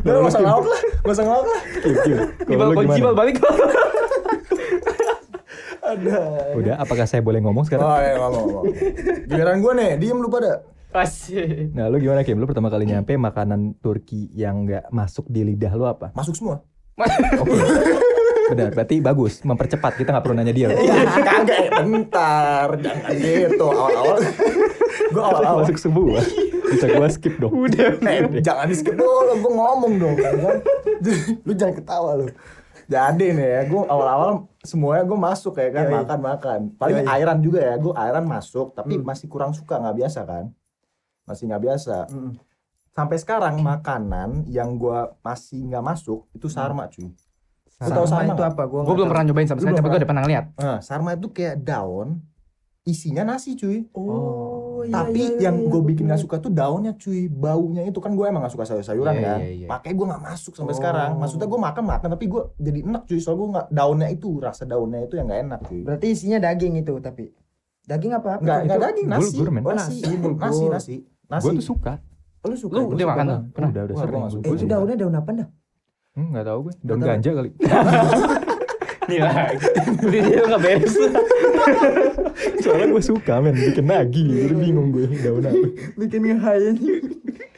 Udah, 0.00 0.12
gak 0.24 0.30
usah 0.32 0.40
ngelawak 0.40 0.68
lah. 0.72 0.80
Gak 1.04 1.12
usah 1.12 1.24
ngelawak 1.28 1.48
lah. 1.52 1.60
Kim, 1.84 1.94
Kim. 2.00 2.16
Kalau 2.16 2.56
Ibal 2.56 2.64
lu 2.64 2.74
kunci 2.80 3.00
bal 3.04 3.12
balik. 3.16 3.36
Ada. 5.88 6.20
Udah, 6.56 6.74
apakah 6.80 7.04
saya 7.08 7.20
boleh 7.24 7.40
ngomong 7.44 7.64
sekarang? 7.68 7.84
Oh, 7.84 8.00
ya, 8.00 8.16
ngomong, 8.20 8.44
ngomong. 8.44 8.64
Giliran 9.28 9.60
gue 9.60 9.72
nih, 9.72 9.90
diem 10.00 10.16
lu 10.20 10.28
pada. 10.28 10.64
Asik. 10.92 11.76
Nah, 11.76 11.92
lu 11.92 12.00
gimana 12.00 12.24
Kim? 12.24 12.40
Lu 12.40 12.48
pertama 12.48 12.72
kali 12.72 12.88
nyampe 12.88 13.16
makanan 13.20 13.76
Turki 13.84 14.32
yang 14.32 14.64
nggak 14.64 14.88
masuk 14.88 15.28
di 15.28 15.44
lidah 15.44 15.72
lu 15.76 15.84
apa? 15.84 16.12
Masuk 16.16 16.32
semua. 16.36 16.64
Oke. 16.96 17.52
Benar, 18.48 18.70
berarti 18.72 18.96
bagus. 18.98 19.40
Mempercepat, 19.42 19.92
kita 19.96 20.10
nggak 20.10 20.24
perlu 20.24 20.36
nanya 20.36 20.54
dia. 20.54 20.68
Ya, 20.72 20.94
kagak 21.20 21.58
ya. 21.68 21.70
Bentar. 21.84 22.66
Jangan 22.80 23.12
gitu. 23.14 23.66
Awal-awal. 23.68 24.18
Gue 25.08 25.22
awal-awal. 25.22 25.62
masuk 25.64 25.78
semua. 25.78 26.20
Bisa 26.68 26.86
gua 26.92 27.08
skip 27.08 27.34
dong. 27.40 27.52
Udah. 27.54 27.96
Eh, 27.96 28.44
jangan 28.44 28.68
di 28.68 28.76
skip 28.76 28.92
dulu, 28.92 29.32
gue 29.40 29.52
ngomong 29.52 29.92
dong 29.96 30.14
kan. 30.16 30.32
lu 31.44 31.52
jangan 31.56 31.74
ketawa 31.76 32.10
lu. 32.20 32.26
Jadi 32.88 33.36
nih 33.36 33.48
ya, 33.48 33.60
gue 33.68 33.82
awal-awal 33.84 34.48
semuanya 34.64 35.04
gue 35.04 35.18
masuk 35.20 35.60
ya 35.60 35.68
kan, 35.68 35.92
makan-makan. 35.92 36.60
Paling 36.76 37.04
Yoi. 37.04 37.08
airan 37.08 37.38
juga 37.40 37.60
ya, 37.60 37.76
gue 37.76 37.92
airan 37.92 38.24
masuk, 38.24 38.72
tapi 38.72 38.96
Hmm. 38.96 39.04
masih 39.04 39.28
kurang 39.28 39.52
suka, 39.52 39.76
nggak 39.76 39.96
biasa 39.96 40.20
kan. 40.24 40.44
Masih 41.28 41.52
nggak 41.52 41.62
biasa. 41.68 41.96
Mm-mm. 42.08 42.32
Sampai 42.88 43.20
sekarang 43.20 43.60
makanan 43.60 44.48
yang 44.48 44.80
gue 44.80 44.98
masih 45.20 45.68
nggak 45.68 45.84
masuk, 45.84 46.26
itu 46.32 46.48
sarma 46.48 46.88
cuy. 46.88 47.12
Sama 47.78 48.04
sarma 48.04 48.32
itu 48.32 48.44
apa 48.44 48.62
gua 48.64 48.80
Gue 48.82 48.94
belum 48.94 49.08
pernah 49.08 49.24
nyobain 49.24 49.46
sama 49.46 49.58
sekali, 49.58 49.76
tapi 49.76 49.86
gue 49.86 49.98
udah 49.98 50.08
pernah 50.08 50.22
ngeliat. 50.22 50.44
Nah, 50.56 50.78
sarma 50.80 51.10
itu 51.12 51.28
kayak 51.28 51.56
daun, 51.60 52.18
isinya 52.82 53.22
nasi 53.24 53.54
cuy. 53.54 53.86
oh 53.92 54.56
iya, 54.80 54.94
Tapi 54.96 55.22
iya, 55.36 55.46
yang 55.46 55.56
iya, 55.56 55.64
gue 55.64 55.74
gua 55.76 55.82
bikin 55.84 56.04
nggak 56.04 56.18
suka 56.18 56.36
tuh 56.38 56.50
daunnya 56.50 56.94
cuy, 56.94 57.26
baunya 57.26 57.82
itu 57.82 57.98
kan 57.98 58.12
gue 58.12 58.24
emang 58.24 58.40
gak 58.40 58.50
suka 58.50 58.64
sayur-sayuran 58.64 59.12
Iya, 59.12 59.22
kan. 59.24 59.38
iya, 59.38 59.48
iya. 59.54 59.66
Makanya 59.68 59.94
gue 59.94 60.06
nggak 60.06 60.22
masuk 60.24 60.52
sampai 60.54 60.70
Oh. 60.70 60.78
sekarang. 60.78 61.10
Maksudnya 61.16 61.46
gue 61.46 61.60
makan 61.60 61.84
makan 61.86 62.08
tapi 62.10 62.24
gue 62.26 62.42
jadi 62.56 62.78
enak 62.82 63.02
cuy, 63.04 63.18
soal 63.18 63.36
gue 63.36 63.48
nggak 63.48 63.66
daunnya 63.68 64.08
itu 64.08 64.28
rasa 64.38 64.62
daunnya 64.64 65.00
itu 65.00 65.14
yang 65.14 65.26
nggak 65.26 65.40
enak 65.44 65.60
cuy. 65.64 65.80
berarti 65.82 66.06
isinya 66.08 66.38
daging 66.40 66.74
itu 66.76 66.94
tapi 66.96 67.24
daging 67.84 68.12
apa 68.12 68.28
itu 68.36 68.74
daging 68.76 69.06
nasi, 69.06 69.32
bulgur, 69.32 69.48
men. 69.50 69.62
Oh, 69.62 69.72
nasi, 69.72 69.94
nasi, 69.96 70.14
bulgur. 70.16 70.40
nasi, 70.40 70.64
nasi, 70.66 70.94
nasi. 71.26 71.44
Gue 71.44 71.52
tuh 71.54 71.66
suka. 71.68 71.92
lu 72.40 72.54
suka 72.54 72.74
Lu 72.74 72.80
Gua 72.80 72.88
udah 72.88 72.98
suka 72.98 73.12
makan? 73.12 73.26
Pernah? 73.50 73.70
Udah, 73.70 73.82
udah 73.82 73.94
sering. 73.94 74.08
gua 74.08 74.18
nggak 74.18 74.30
Gua 74.30 74.34
suka. 74.34 74.44
eh 74.44 74.50
itu 74.50 74.58
suka. 74.58 74.72
daunnya 74.72 74.96
daun 74.96 75.14
apa 75.14 75.30
dah 75.32 75.48
Hmm, 76.18 76.34
nggak 76.34 76.44
tahu 76.44 76.58
gue. 76.60 76.74
Daun 76.82 76.98
tahu. 76.98 77.08
ganja 77.08 77.30
kali. 77.32 77.50
Nih 79.08 79.20
lagi. 79.22 79.56
Udah 80.02 80.20
dia 80.20 80.40
nggak 80.42 80.60
beres. 80.60 80.94
Soalnya 82.62 82.86
gue 82.90 83.02
suka 83.02 83.34
men, 83.38 83.54
bikin 83.54 83.86
nagi. 83.86 84.26
Jadi 84.26 84.54
bingung 84.54 84.90
gue 84.90 85.06
daun 85.16 85.42
apa. 85.42 85.66
bikin 85.96 86.20
ngehayin 86.24 86.76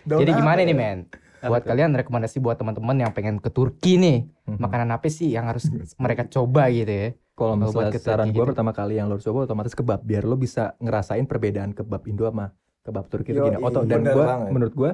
Daun 0.03 0.20
Jadi 0.20 0.31
gimana 0.33 0.61
ya? 0.61 0.68
nih 0.68 0.77
men? 0.77 0.99
Buat 1.40 1.64
kalian 1.64 1.96
rekomendasi 1.96 2.37
buat 2.38 2.55
teman-teman 2.55 2.96
yang 2.99 3.11
pengen 3.11 3.40
ke 3.40 3.49
Turki 3.49 3.96
nih, 3.96 4.29
Mhm. 4.44 4.61
makanan 4.61 4.92
apa 4.92 5.09
sih 5.09 5.33
yang 5.33 5.49
harus 5.49 5.64
mereka 5.96 6.29
coba 6.29 6.68
gitu 6.68 6.87
ya? 6.87 7.09
Kalau 7.33 7.57
misalnya 7.57 7.96
saran 7.96 8.29
gue 8.29 8.37
gitu. 8.37 8.44
pertama 8.46 8.70
kali 8.70 8.94
yang 8.94 9.09
lo 9.09 9.16
harus 9.16 9.25
coba 9.25 9.49
otomatis 9.49 9.73
kebab 9.73 10.05
biar 10.05 10.23
lo 10.23 10.37
bisa 10.37 10.77
ngerasain 10.77 11.25
perbedaan 11.25 11.73
kebab 11.73 12.05
Indo 12.05 12.29
sama 12.29 12.53
kebab 12.83 13.09
Turki 13.09 13.33
itu 13.33 13.40
Yoi, 13.40 13.49
gini. 13.49 13.57
Oto 13.59 13.81
dan 13.83 14.05
bener 14.05 14.12
gue 14.12 14.27
menurut 14.53 14.75
gue 14.77 14.90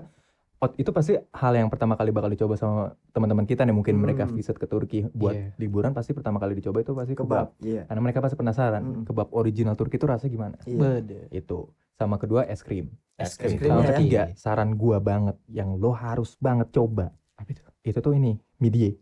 ot- 0.58 0.74
itu 0.74 0.88
pasti 0.88 1.12
hal 1.14 1.52
yang 1.54 1.68
pertama 1.68 1.94
kali 1.94 2.08
bakal 2.08 2.26
dicoba 2.26 2.54
sama 2.54 2.82
teman-teman 3.10 3.44
kita 3.44 3.62
nih 3.62 3.72
mungkin 3.72 3.96
mereka 3.96 4.24
Hmm. 4.24 4.32
visit 4.32 4.54
ke 4.54 4.64
Turki 4.64 5.04
buat 5.10 5.32
Iya. 5.32 5.52
liburan 5.56 5.92
pasti 5.92 6.10
pertama 6.10 6.36
kali 6.36 6.54
dicoba 6.54 6.80
itu 6.80 6.92
pasti 6.92 7.12
kebab. 7.12 7.52
kebab 7.52 7.62
iya 7.62 7.82
Karena 7.84 8.00
mereka 8.00 8.18
pasti 8.18 8.34
penasaran 8.34 8.82
Hmm. 8.82 9.04
kebab 9.04 9.28
original 9.32 9.74
Turki 9.74 9.96
itu 9.96 10.04
rasanya 10.04 10.30
gimana. 10.30 10.56
iya 10.62 10.78
Bede. 10.78 11.20
Itu. 11.30 11.68
Sama 11.92 12.16
kedua 12.16 12.44
es 12.44 12.60
krim. 12.60 12.92
Es 13.14 13.34
krim. 13.34 13.56
Sama 13.58 13.80
ya. 13.82 13.88
ketiga 13.90 14.22
saran 14.34 14.74
gua 14.74 14.96
banget 14.98 15.36
yang 15.46 15.74
lo 15.74 15.90
harus 15.90 16.36
banget 16.36 16.68
coba. 16.70 17.12
Apa 17.34 17.48
itu? 17.50 17.60
Itu 17.82 18.00
tuh 18.00 18.12
ini 18.12 18.36
midye. 18.56 18.96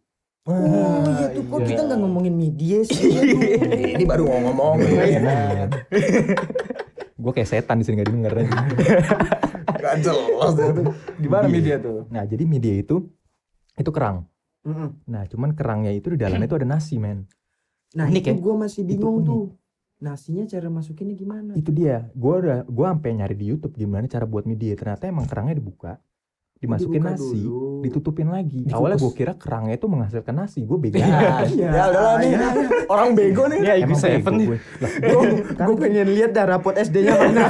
oh 0.44 0.52
iya 1.08 1.32
tuh 1.32 1.40
kok 1.42 1.56
iya. 1.58 1.66
kita 1.66 1.82
nggak 1.88 2.00
ngomongin 2.04 2.34
media 2.36 2.84
sih 2.84 3.16
Ini 3.96 4.04
baru 4.04 4.28
mau 4.28 4.40
ngomong. 4.44 4.76
Iya. 4.76 5.72
gue 7.24 7.32
kayak 7.32 7.48
setan 7.48 7.80
di 7.80 7.84
sini 7.88 8.04
gak 8.04 8.08
didengar 8.12 8.32
Gak 9.84 9.94
jelas. 10.00 10.52
Gimana 11.20 11.44
media 11.48 11.76
tuh? 11.80 12.04
Nah 12.12 12.24
jadi 12.24 12.44
midye 12.44 12.84
itu 12.84 13.04
itu 13.76 13.90
kerang. 13.92 14.28
Mm-mm. 14.64 15.08
Nah 15.08 15.24
cuman 15.28 15.52
kerangnya 15.52 15.92
itu 15.92 16.12
di 16.12 16.18
dalamnya 16.20 16.48
itu 16.48 16.56
ada 16.56 16.68
nasi 16.68 16.96
men. 17.00 17.24
nah 17.94 18.10
Unik 18.10 18.26
itu 18.26 18.30
ya? 18.34 18.42
gua 18.42 18.54
masih 18.58 18.82
bingung 18.82 19.22
unik. 19.22 19.28
tuh 19.30 19.44
nasinya 20.02 20.44
cara 20.50 20.68
masukinnya 20.68 21.14
gimana 21.14 21.50
Itu 21.54 21.70
dia. 21.70 22.10
Gue 22.12 22.34
udah 22.42 22.66
gue 22.66 22.86
sampai 22.90 23.10
nyari 23.14 23.34
di 23.38 23.46
YouTube 23.54 23.74
gimana 23.78 24.04
cara 24.10 24.26
buat 24.26 24.44
midye. 24.44 24.74
Ternyata 24.74 25.08
emang 25.08 25.24
kerangnya 25.30 25.56
dibuka, 25.56 25.96
dimasukin 26.64 26.96
Dibuka 26.96 27.12
nasi, 27.12 27.38
dulu. 27.38 27.60
ditutupin 27.80 28.28
lagi. 28.28 28.60
Dikukus. 28.62 28.74
Awalnya 28.74 28.98
gue 28.98 29.12
kira 29.12 29.32
kerangnya 29.34 29.74
itu 29.74 29.86
menghasilkan 29.86 30.34
nasi. 30.34 30.60
Gue 30.62 30.78
bego. 30.78 30.96
Ya, 30.96 31.04
Iya. 31.46 31.68
ya 31.68 31.82
udahlah 31.86 32.14
nih. 32.16 32.30
Iya. 32.30 32.48
Orang 32.86 33.08
bego 33.12 33.42
nih. 33.46 33.58
Ini 33.58 33.68
IQ 33.76 33.84
Emang 33.84 34.00
7 34.00 34.08
bego 34.10 34.30
nih. 34.32 34.46
gue. 34.46 34.58
Lah, 34.80 34.90
gue 35.62 35.76
pengen 35.78 36.06
lihat 36.10 36.30
dah 36.30 36.44
rapot 36.46 36.74
SD-nya 36.74 37.12
mana 37.14 37.44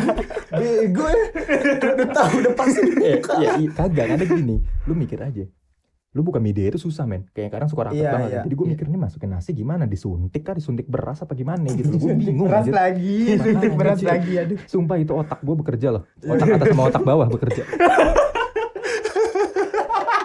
Bego 0.51 1.05
ya. 1.05 1.25
Udah 1.89 2.09
tahu 2.11 2.33
udah 2.41 2.53
pasti. 2.53 2.81
ya, 3.43 3.51
i- 3.57 3.71
kagak 3.71 4.07
ada 4.13 4.25
gini. 4.25 4.59
Lu 4.85 4.93
mikir 4.93 5.19
aja. 5.19 5.47
Lu 6.11 6.23
buka 6.23 6.39
midye 6.39 6.67
itu 6.69 6.79
susah 6.79 7.03
men. 7.05 7.27
Kayak 7.29 7.51
kadang 7.53 7.67
suka 7.67 7.91
rapat 7.91 7.99
Iya, 7.99 8.11
banget. 8.13 8.31
iya, 8.31 8.41
Jadi 8.43 8.55
gue 8.55 8.63
iya. 8.63 8.73
mikir 8.73 8.87
nih 8.87 9.01
masukin 9.01 9.27
nasi 9.29 9.51
gimana? 9.51 9.83
Disuntik 9.85 10.43
kah? 10.43 10.55
Disuntik 10.55 10.87
beras 10.87 11.19
apa 11.19 11.35
gimana 11.35 11.67
gitu. 11.69 11.91
Gue 11.93 12.15
bingung 12.15 12.47
beras 12.47 12.63
anjir. 12.63 12.71
lagi 12.73 13.19
suntik 13.35 13.51
Makanya, 13.51 13.75
beras 13.75 13.97
anjir. 13.97 14.09
lagi 14.09 14.33
aduh 14.37 14.59
Sumpah 14.65 14.97
itu 14.97 15.11
otak 15.13 15.39
gue 15.41 15.55
bekerja 15.57 15.89
loh. 15.91 16.03
Otak 16.21 16.47
atas 16.53 16.67
sama 16.69 16.83
otak 16.87 17.03
bawah 17.03 17.27
bekerja. 17.29 17.63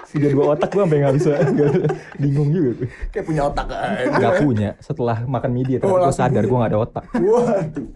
Sudah 0.10 0.30
dua 0.34 0.46
otak 0.58 0.70
gue 0.74 0.82
sampai 0.82 0.98
nggak 1.06 1.16
bisa. 1.22 1.32
bingung 2.22 2.50
juga 2.50 2.70
gue. 2.82 2.88
Kayak 3.14 3.26
punya 3.30 3.42
otak 3.46 3.68
aja. 3.70 4.18
Gak 4.18 4.34
punya. 4.42 4.70
Setelah 4.82 5.18
makan 5.30 5.52
midye 5.54 5.78
Oh, 5.78 5.86
ternyata 5.86 6.10
gue 6.10 6.18
sadar 6.18 6.44
gue 6.50 6.58
gak 6.58 6.72
ada 6.74 6.80
otak. 6.82 7.06
Waduh. 7.14 7.88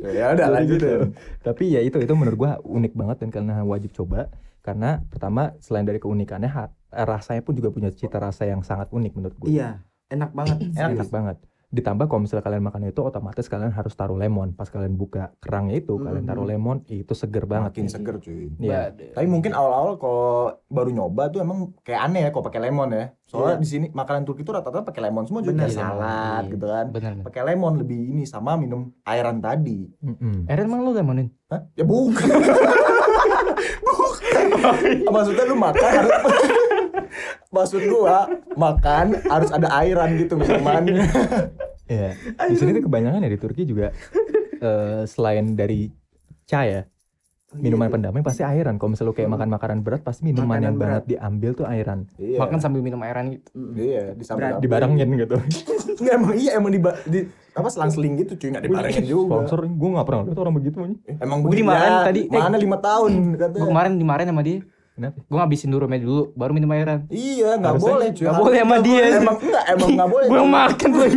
ya 0.10 0.24
udah 0.32 0.46
Jadi 0.48 0.54
lanjut 0.56 0.78
gitu. 0.80 0.86
ya. 0.88 0.98
Tapi 1.44 1.64
ya 1.76 1.80
itu 1.84 1.96
itu 2.00 2.12
menurut 2.16 2.38
gua 2.38 2.52
unik 2.60 2.92
banget 2.96 3.16
dan 3.20 3.30
karena 3.30 3.54
wajib 3.62 3.92
coba 3.92 4.32
karena 4.60 5.00
pertama 5.08 5.56
selain 5.60 5.84
dari 5.84 5.96
keunikannya 5.96 6.50
ha- 6.50 6.72
rasanya 6.92 7.40
pun 7.40 7.56
juga 7.56 7.72
punya 7.72 7.88
cita 7.92 8.20
rasa 8.20 8.44
yang 8.44 8.60
sangat 8.60 8.88
unik 8.92 9.12
menurut 9.16 9.36
gue. 9.38 9.48
Iya, 9.56 9.80
enak 10.08 10.32
banget. 10.32 10.58
Enak 10.74 11.00
serius. 11.00 11.12
banget. 11.12 11.36
Ditambah 11.70 12.10
kalau 12.10 12.26
misalnya 12.26 12.42
kalian 12.42 12.66
makan 12.66 12.82
itu 12.84 12.98
otomatis 12.98 13.46
kalian 13.46 13.70
harus 13.70 13.94
taruh 13.94 14.14
lemon. 14.14 14.50
Pas 14.52 14.66
kalian 14.66 14.92
buka 14.92 15.30
kerangnya 15.38 15.78
itu 15.78 15.96
kalian 15.96 16.24
taruh 16.24 16.42
Mm. 16.42 16.50
lemon 16.50 16.76
itu 16.84 17.14
seger 17.14 17.46
banget. 17.46 17.70
Makin 17.72 17.86
seger 17.86 18.18
cuy. 18.18 18.50
Iya. 18.58 18.90
Tapi 18.90 19.26
mungkin 19.26 19.52
awal-awal 19.52 19.94
kalau 19.94 20.26
baru 20.66 20.90
nyoba 20.90 21.30
tuh 21.30 21.38
emang 21.40 21.70
kayak 21.80 22.02
aneh 22.04 22.26
ya 22.26 22.30
kalau 22.30 22.42
pakai 22.42 22.60
lemon 22.60 22.90
ya. 22.90 23.04
Soalnya 23.24 23.54
Iya. 23.54 23.62
di 23.62 23.68
sini 23.68 23.86
makanan 23.88 24.22
Turki 24.24 24.42
tuh 24.42 24.50
rata-rata 24.52 24.82
pakai 24.82 24.98
lemon 25.00 25.22
semua 25.24 25.40
juga 25.40 25.62
Bener. 25.62 25.70
salad 25.70 26.42
Iya. 26.42 26.52
gitu 26.52 26.66
kan. 26.66 26.86
Pakai 27.22 27.42
lemon 27.46 27.74
lebih 27.78 28.00
ini 28.10 28.26
sama 28.26 28.54
minum 28.54 28.90
airan 29.00 29.38
tadi. 29.38 29.86
Mm-mm. 30.02 30.50
Eren 30.50 30.66
emang 30.66 30.82
lu 30.82 30.90
lemonin? 30.90 31.30
Hah? 31.46 31.62
Ya 31.72 31.86
bukan. 31.86 32.18
bukan. 33.80 34.44
Maksudnya 35.14 35.44
lu 35.44 35.54
makan 35.54 35.86
harus 35.86 36.12
Maksud 37.50 37.82
gua 37.86 38.28
makan 38.54 39.18
harus 39.26 39.50
ada 39.50 39.68
airan 39.76 40.14
gitu 40.16 40.34
minumannya. 40.34 41.04
Iya. 41.86 42.14
Di 42.46 42.54
sini 42.54 42.70
tuh 42.72 42.86
kebanyakan 42.86 43.20
ya 43.20 43.30
di 43.30 43.40
Turki 43.40 43.62
juga 43.64 43.90
eh, 44.56 45.02
selain 45.04 45.54
dari 45.54 45.90
chai 46.46 46.70
ya, 46.70 46.82
minuman 47.52 47.90
pendamai 47.90 48.22
pasti 48.22 48.42
airan. 48.42 48.78
Kalau 48.78 48.94
misalnya 48.94 49.10
lu 49.10 49.16
kayak 49.16 49.30
makan 49.30 49.48
makanan 49.50 49.78
berat 49.82 50.02
pasti 50.02 50.22
minuman 50.22 50.46
Makanan 50.46 50.62
yang 50.62 50.74
berat. 50.74 50.86
banget 50.86 51.04
diambil 51.08 51.50
tuh 51.52 51.66
airan. 51.66 51.98
Iya. 52.14 52.38
Makan 52.38 52.58
sambil 52.58 52.80
minum 52.80 53.00
airan 53.02 53.24
gitu. 53.34 53.50
Iya, 53.74 54.14
Berat. 54.14 54.62
Dibarengin 54.62 55.08
gitu. 55.18 55.36
Enggak 56.00 56.14
emang 56.14 56.32
iya 56.32 56.50
emang 56.56 56.70
di, 56.70 56.80
di 57.10 57.20
apa 57.50 57.68
selang-seling 57.68 58.22
gitu 58.22 58.38
cuy 58.38 58.48
enggak 58.54 58.64
dibarengin 58.64 59.04
juga. 59.04 59.42
Sponsor 59.44 59.60
gue 59.66 59.88
gak 59.90 60.06
pernah 60.06 60.22
lihat 60.24 60.38
orang 60.38 60.54
begitu 60.54 60.76
nih. 60.80 60.98
Emang 61.18 61.38
Gua 61.42 61.50
begitu 61.50 61.60
dimarahin 61.66 61.90
ya. 61.92 62.00
tadi. 62.06 62.20
Eh. 62.24 62.38
Mana 62.38 62.56
lima 62.56 62.78
tahun 62.78 63.12
katanya. 63.34 63.58
Gue 63.58 63.68
kemarin 63.68 63.92
dimarahin 63.98 64.28
sama 64.30 64.42
dia. 64.46 64.58
Kenapa? 65.00 65.16
Gue 65.22 65.36
ngabisin 65.38 65.68
dulu 65.68 65.80
rumahnya 65.80 66.04
dulu, 66.04 66.22
baru 66.34 66.52
minum 66.52 66.68
airan. 66.70 67.08
Iya, 67.08 67.56
nggak 67.56 67.74
boleh 67.74 68.08
cuy. 68.12 68.20
nggak 68.20 68.36
boleh 68.36 68.58
sama 68.60 68.76
dia. 68.78 69.00
boleh. 69.00 69.16
Emang 69.16 69.36
enggak, 69.40 69.64
emang 69.66 69.88
nggak 69.90 70.08
boleh. 70.10 70.26
Gue 70.28 70.40
makan 70.46 70.88
gue. 70.92 71.06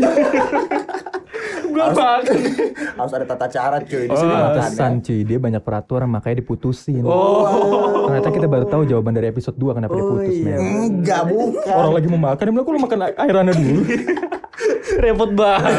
Gue 1.65 1.85
makan. 1.89 2.37
Harus 3.01 3.13
ada 3.13 3.25
tata 3.25 3.47
cara 3.49 3.77
cuy 3.81 4.05
di 4.05 4.07
Oh, 4.07 4.15
sini 4.15 4.29
makan. 4.29 4.45
pantesan 4.53 4.93
cuy, 5.01 5.19
dia 5.21 5.37
banyak 5.37 5.59
peraturan 5.59 6.07
makanya 6.07 6.39
diputusin. 6.39 7.01
Oh. 7.03 8.07
Ternyata 8.07 8.29
kita 8.31 8.47
baru 8.47 8.65
tahu 8.65 8.85
jawaban 8.85 9.11
dari 9.11 9.27
episode 9.27 9.57
2 9.57 9.73
kenapa 9.73 9.91
dia 9.91 9.99
Oh, 9.99 10.09
putus, 10.15 10.31
iya. 10.37 10.55
Enggak, 10.55 11.21
bukan. 11.27 11.73
Orang 11.73 11.93
lagi 11.93 12.07
mau 12.07 12.21
makan, 12.23 12.39
dia 12.39 12.53
bilang, 12.53 12.63
kok 12.63 12.71
lu 12.71 12.79
makan 12.79 12.97
airannya 13.11 13.53
dulu? 13.53 13.81
Repot 15.03 15.31
banget. 15.33 15.73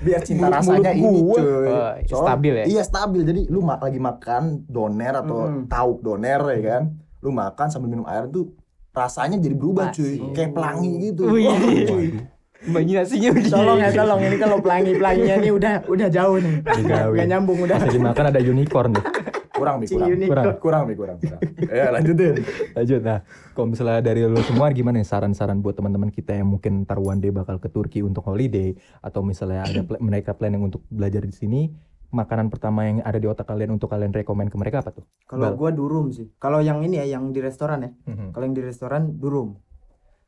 Biar 0.00 0.20
cinta 0.22 0.40
Mulut- 0.42 0.56
rasanya 0.56 0.90
mulut 0.96 1.36
ini 1.36 1.44
cuy. 2.02 2.10
Oh, 2.10 2.22
stabil 2.24 2.52
ya? 2.54 2.64
Iya, 2.66 2.82
stabil. 2.82 3.20
Jadi 3.22 3.40
lu 3.46 3.60
ma- 3.60 3.76
lagi 3.78 4.00
makan 4.00 4.42
doner 4.66 5.14
atau 5.14 5.38
Mm-mm. 5.44 5.68
tauk 5.68 6.00
doner 6.00 6.40
ya 6.50 6.60
kan. 6.66 6.82
Lu 7.24 7.32
makan 7.32 7.66
sambil 7.72 7.88
minum 7.88 8.04
air 8.04 8.28
tuh 8.28 8.52
rasanya 8.92 9.40
jadi 9.40 9.56
berubah 9.56 9.90
cuy. 9.96 10.20
Pasti. 10.20 10.36
Kayak 10.36 10.50
pelangi 10.52 10.92
gitu. 11.08 11.22
Wih. 11.32 11.48
Wah, 11.48 11.58
cuy. 11.88 12.06
Imajinasinya 12.64 13.28
udah. 13.32 13.44
Tolong 13.48 13.78
ya, 13.80 13.90
tolong 13.92 14.20
ini 14.24 14.36
kalau 14.40 14.56
pelangi-pelanginya 14.60 15.34
ini 15.40 15.50
udah 15.52 15.72
udah 15.84 16.08
jauh 16.08 16.36
nih. 16.40 16.54
Gak 17.16 17.26
nyambung 17.28 17.58
udah. 17.64 17.76
Lagi 17.76 18.00
makan 18.00 18.24
ada 18.28 18.40
unicorn 18.40 18.92
deh. 18.96 19.04
Kurang 19.54 19.78
nih, 19.80 19.86
kurang. 19.86 20.08
unicorn. 20.10 20.34
Kurang. 20.34 20.56
Kurang 20.58 20.82
nih, 20.90 20.96
kurang. 20.98 21.16
kurang. 21.22 21.40
Ya, 21.70 21.94
lanjutin. 21.94 22.34
Lanjut 22.74 23.00
nah, 23.06 23.18
kalau 23.54 23.66
misalnya 23.70 24.00
dari 24.02 24.20
lu 24.26 24.40
semua 24.42 24.66
gimana 24.74 24.98
nih 24.98 25.06
saran-saran 25.06 25.62
buat 25.62 25.78
teman-teman 25.78 26.10
kita 26.10 26.34
yang 26.34 26.50
mungkin 26.50 26.82
ntar 26.82 26.98
one 26.98 27.22
day 27.22 27.30
bakal 27.30 27.62
ke 27.62 27.70
Turki 27.70 28.02
untuk 28.02 28.26
holiday 28.26 28.74
atau 28.98 29.22
misalnya 29.22 29.62
ada 29.62 29.80
pla- 29.86 30.02
mereka 30.02 30.34
planning 30.34 30.64
untuk 30.64 30.82
belajar 30.90 31.22
di 31.22 31.30
sini, 31.36 31.70
makanan 32.14 32.48
pertama 32.48 32.86
yang 32.86 33.02
ada 33.02 33.18
di 33.18 33.26
otak 33.26 33.50
kalian 33.50 33.74
untuk 33.74 33.90
kalian 33.90 34.14
rekomend 34.14 34.48
ke 34.48 34.56
mereka 34.56 34.86
apa 34.86 34.94
tuh? 34.94 35.04
Kalau 35.26 35.52
gua 35.58 35.74
durum 35.74 36.14
sih. 36.14 36.30
Kalau 36.38 36.62
yang 36.62 36.80
ini 36.86 37.02
ya, 37.02 37.18
yang 37.18 37.34
di 37.34 37.42
restoran 37.42 37.82
ya. 37.82 37.90
Kalau 38.30 38.44
yang 38.46 38.54
di 38.54 38.62
restoran 38.62 39.18
durum. 39.18 39.58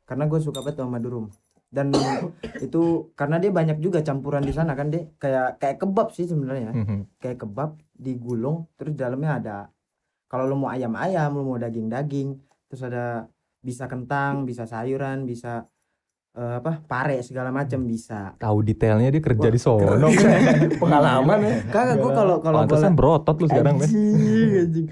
Karena 0.07 0.23
gue 0.27 0.39
suka 0.39 0.63
banget 0.63 0.79
sama 0.79 0.99
durum. 1.03 1.27
Dan 1.67 1.91
itu 2.65 3.11
karena 3.11 3.43
dia 3.43 3.51
banyak 3.51 3.83
juga 3.83 3.99
campuran 3.99 4.39
di 4.43 4.55
sana 4.55 4.71
kan 4.75 4.87
deh. 4.87 5.03
Kayak 5.19 5.59
kayak 5.59 5.77
kebab 5.83 6.15
sih 6.15 6.27
sebenarnya. 6.27 6.71
Mhm. 6.71 7.19
Kayak 7.19 7.43
kebab 7.43 7.75
digulung 7.91 8.71
terus 8.79 8.95
dalamnya 8.95 9.31
ada 9.41 9.57
kalau 10.27 10.43
lu 10.43 10.55
mau 10.59 10.69
ayam-ayam, 10.71 11.31
lu 11.31 11.43
mau 11.47 11.59
daging-daging, 11.59 12.35
terus 12.67 12.83
ada 12.83 13.31
bisa 13.63 13.87
kentang, 13.87 14.43
bisa 14.43 14.67
sayuran, 14.67 15.23
bisa 15.23 15.65
eh, 16.37 16.53
apa? 16.61 16.71
pare 16.85 17.25
segala 17.25 17.49
macam 17.49 17.81
bisa. 17.89 18.37
Tahu 18.37 18.57
detailnya 18.61 19.09
dia 19.09 19.21
kerja 19.21 19.49
Wah, 19.49 19.53
di 19.53 19.59
sono. 19.59 20.07
Pengalaman 20.81 21.37
ya. 21.41 21.53
Kagak 21.73 21.95
gua 21.97 22.11
kalau 22.13 22.35
kalau 22.39 22.57
gua 22.61 22.63
Pantesan 22.69 22.93
berotot 22.93 23.35
lu 23.41 23.47
sekarang, 23.49 23.81
anjing. 23.81 24.87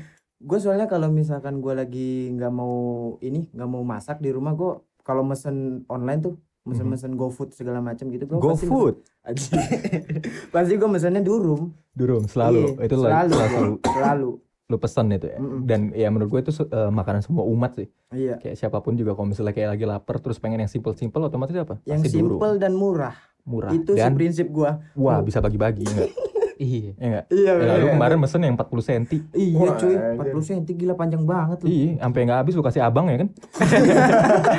Gue 0.45 0.59
soalnya 0.61 0.85
kalau 0.85 1.09
misalkan 1.09 1.57
gue 1.57 1.73
lagi 1.73 2.29
nggak 2.37 2.53
mau 2.53 2.75
ini 3.23 3.49
nggak 3.49 3.69
mau 3.69 3.81
masak 3.81 4.21
di 4.21 4.29
rumah 4.29 4.53
gue 4.53 4.77
kalau 5.01 5.25
mesen 5.25 5.87
online 5.89 6.21
tuh 6.21 6.35
mesen-mesen 6.65 7.13
GoFood 7.13 7.53
segala 7.53 7.77
macam 7.77 8.09
gitu 8.09 8.25
gue 8.25 8.37
Go 8.41 8.57
food. 8.57 9.05
pasti, 9.21 10.73
gue 10.81 10.89
mesennya 10.89 11.21
durum 11.21 11.69
Durum 11.93 12.25
selalu. 12.25 12.77
Iya, 12.77 12.85
itu 12.89 12.95
selalu 12.97 13.33
selalu, 13.33 13.73
selalu 13.85 14.31
lu 14.65 14.77
pesen 14.77 15.07
itu 15.09 15.27
ya. 15.27 15.37
Mm-mm. 15.37 15.61
Dan 15.61 15.79
ya 15.91 16.09
menurut 16.09 16.29
gue 16.31 16.41
itu 16.41 16.53
eh, 16.59 16.89
makanan 16.89 17.21
semua 17.21 17.45
umat 17.45 17.75
sih. 17.75 17.87
iya 18.11 18.35
Kayak 18.35 18.57
siapa 18.57 18.77
pun 18.79 18.93
juga 18.93 19.13
kalau 19.13 19.27
misalnya 19.27 19.51
kayak 19.51 19.69
lagi 19.71 19.85
lapar 19.85 20.17
terus 20.17 20.37
pengen 20.37 20.57
yang 20.57 20.67
simple-simple 20.67 21.21
otomatis 21.21 21.53
apa? 21.55 21.77
yang 21.83 21.99
Pasti 21.99 22.17
simple 22.17 22.57
dan 22.57 22.73
murah 22.73 23.13
murah. 23.43 23.69
itu 23.69 23.93
sih 23.93 24.01
Dan 24.01 24.13
prinsip 24.13 24.49
gue 24.49 24.71
wah 24.91 25.21
bisa 25.21 25.37
bagi-bagi 25.37 25.85
enggak? 25.85 26.09
Iya. 26.55 26.95
Ya 26.95 27.05
enggak? 27.05 27.25
iya 27.29 27.51
Ya, 27.51 27.73
lu 27.75 27.83
bener. 27.83 27.93
kemarin 27.93 28.17
mesen 28.17 28.39
yang 28.39 28.55
40 28.55 28.79
cm. 28.79 29.03
iya 29.33 29.59
Wah, 29.59 29.75
cuy 29.75 29.91
anjir. 29.91 30.31
40 30.31 30.47
cm 30.47 30.59
gila 30.73 30.93
panjang 30.95 31.23
banget 31.23 31.57
tuh 31.59 31.67
Iya, 31.67 31.89
sampai 31.99 32.19
nggak 32.23 32.39
habis 32.39 32.53
lu 32.55 32.63
kasih 32.63 32.81
abang 32.81 33.05
ya 33.05 33.17
kan? 33.19 33.29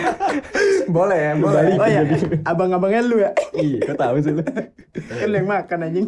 Boleh 0.86 1.18
ya, 1.18 1.32
boleh. 1.34 1.62
oh 1.74 1.88
ya 1.88 2.00
abang-abangnya 2.44 3.00
lu 3.02 3.16
ya 3.18 3.30
iya, 3.54 3.80
kau 3.82 3.96
tahu 3.96 4.16
sih 4.20 4.30
lu. 4.30 4.42
kan 4.44 5.28
yang 5.28 5.48
makan 5.48 5.78
anjing 5.82 6.06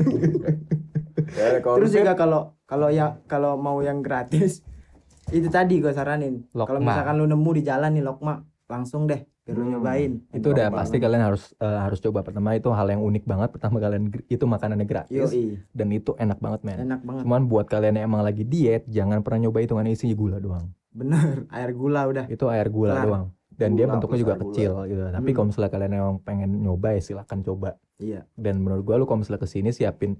Ya, 1.28 1.60
Terus 1.60 1.90
juga 1.90 2.12
kalau 2.14 2.56
kalau 2.68 2.88
yang 2.88 3.24
kalau 3.24 3.56
mau 3.56 3.80
yang 3.80 3.98
gratis 3.98 4.60
itu 5.28 5.48
tadi 5.48 5.80
gue 5.80 5.90
saranin. 5.90 6.44
Kalau 6.50 6.78
misalkan 6.78 7.16
lu 7.16 7.26
nemu 7.26 7.50
di 7.52 7.62
jalan 7.62 7.90
nih 7.90 8.00
lokma, 8.02 8.38
langsung 8.66 9.04
deh 9.04 9.18
biar 9.42 9.54
lu 9.54 9.64
Hmm. 9.64 9.72
nyobain. 9.74 10.12
Itu 10.30 10.52
udah 10.52 10.68
pasti 10.70 10.96
kalian 10.98 11.22
harus 11.22 11.52
eh, 11.54 11.78
harus 11.78 11.98
coba 11.98 12.20
pertama 12.20 12.52
itu 12.52 12.68
hal 12.68 12.84
yang 12.86 13.00
unik 13.02 13.24
banget. 13.24 13.48
Pertama 13.50 13.76
kalian 13.78 14.12
itu 14.22 14.44
makanannya 14.44 14.84
gratis 14.84 15.16
Yoi, 15.26 15.56
dan 15.70 15.88
itu 15.88 16.12
enak 16.14 16.36
banget 16.38 16.60
men. 16.62 16.78
enak 16.82 17.00
banget. 17.00 17.22
Cuman 17.24 17.40
buat 17.44 17.66
kalian 17.66 17.94
yang 17.94 18.06
emang 18.06 18.20
lagi 18.20 18.44
diet, 18.44 18.84
jangan 18.86 19.20
pernah 19.20 19.42
nyoba 19.42 19.58
hitungan 19.58 19.84
isinya 19.86 20.12
gula 20.14 20.36
doang. 20.38 20.68
Bener, 20.90 21.44
air 21.56 21.72
gula 21.72 22.04
udah. 22.06 22.24
Itu 22.26 22.44
air 22.46 22.68
gula 22.68 22.92
Kelar. 22.94 23.04
doang. 23.04 23.26
Dan 23.50 23.74
dia 23.74 23.84
Gula 23.84 23.92
bentuknya 23.96 24.14
plus 24.14 24.22
juga 24.22 24.34
gula. 24.34 24.42
kecil 24.46 24.72
gitu. 24.86 25.02
Tapi 25.10 25.18
Hmm. 25.24 25.34
kalau 25.34 25.46
misalnya 25.46 25.70
kalian 25.70 25.92
emang 25.94 26.16
pengen 26.22 26.50
nyoba 26.58 26.88
ya 26.90 27.00
silakan 27.02 27.38
coba. 27.42 27.70
Iya. 27.98 28.20
Dan 28.32 28.54
menurut 28.58 28.82
gua 28.82 28.96
lu 28.96 29.04
kalau 29.04 29.18
misalnya 29.18 29.40
ke 29.40 29.48
sini 29.48 29.68
siapin 29.70 30.14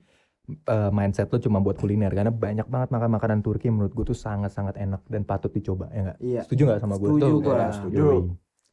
eh, 0.49 0.91
mindset 0.91 1.29
lu 1.29 1.39
cuma 1.39 1.61
buat 1.61 1.77
kuliner 1.77 2.09
karena 2.11 2.33
banyak 2.33 2.67
banget 2.67 2.89
makan 2.89 3.11
makanan 3.13 3.39
Turki 3.45 3.69
menurut 3.69 3.93
gua 3.93 4.05
tuh 4.09 4.17
sangat-sangat 4.17 4.81
enak 4.81 5.05
dan 5.07 5.23
patut 5.23 5.53
dicoba 5.53 5.93
ya 5.93 6.01
enggak? 6.09 6.19
Iya. 6.19 6.41
Setuju 6.49 6.63
nggak 6.65 6.81
sama 6.81 6.95
gue? 6.97 7.09
Setuju 7.13 7.21
Tuh, 7.21 7.41
gua. 7.41 7.55
kayak 7.55 7.73
Setuju. 7.77 8.05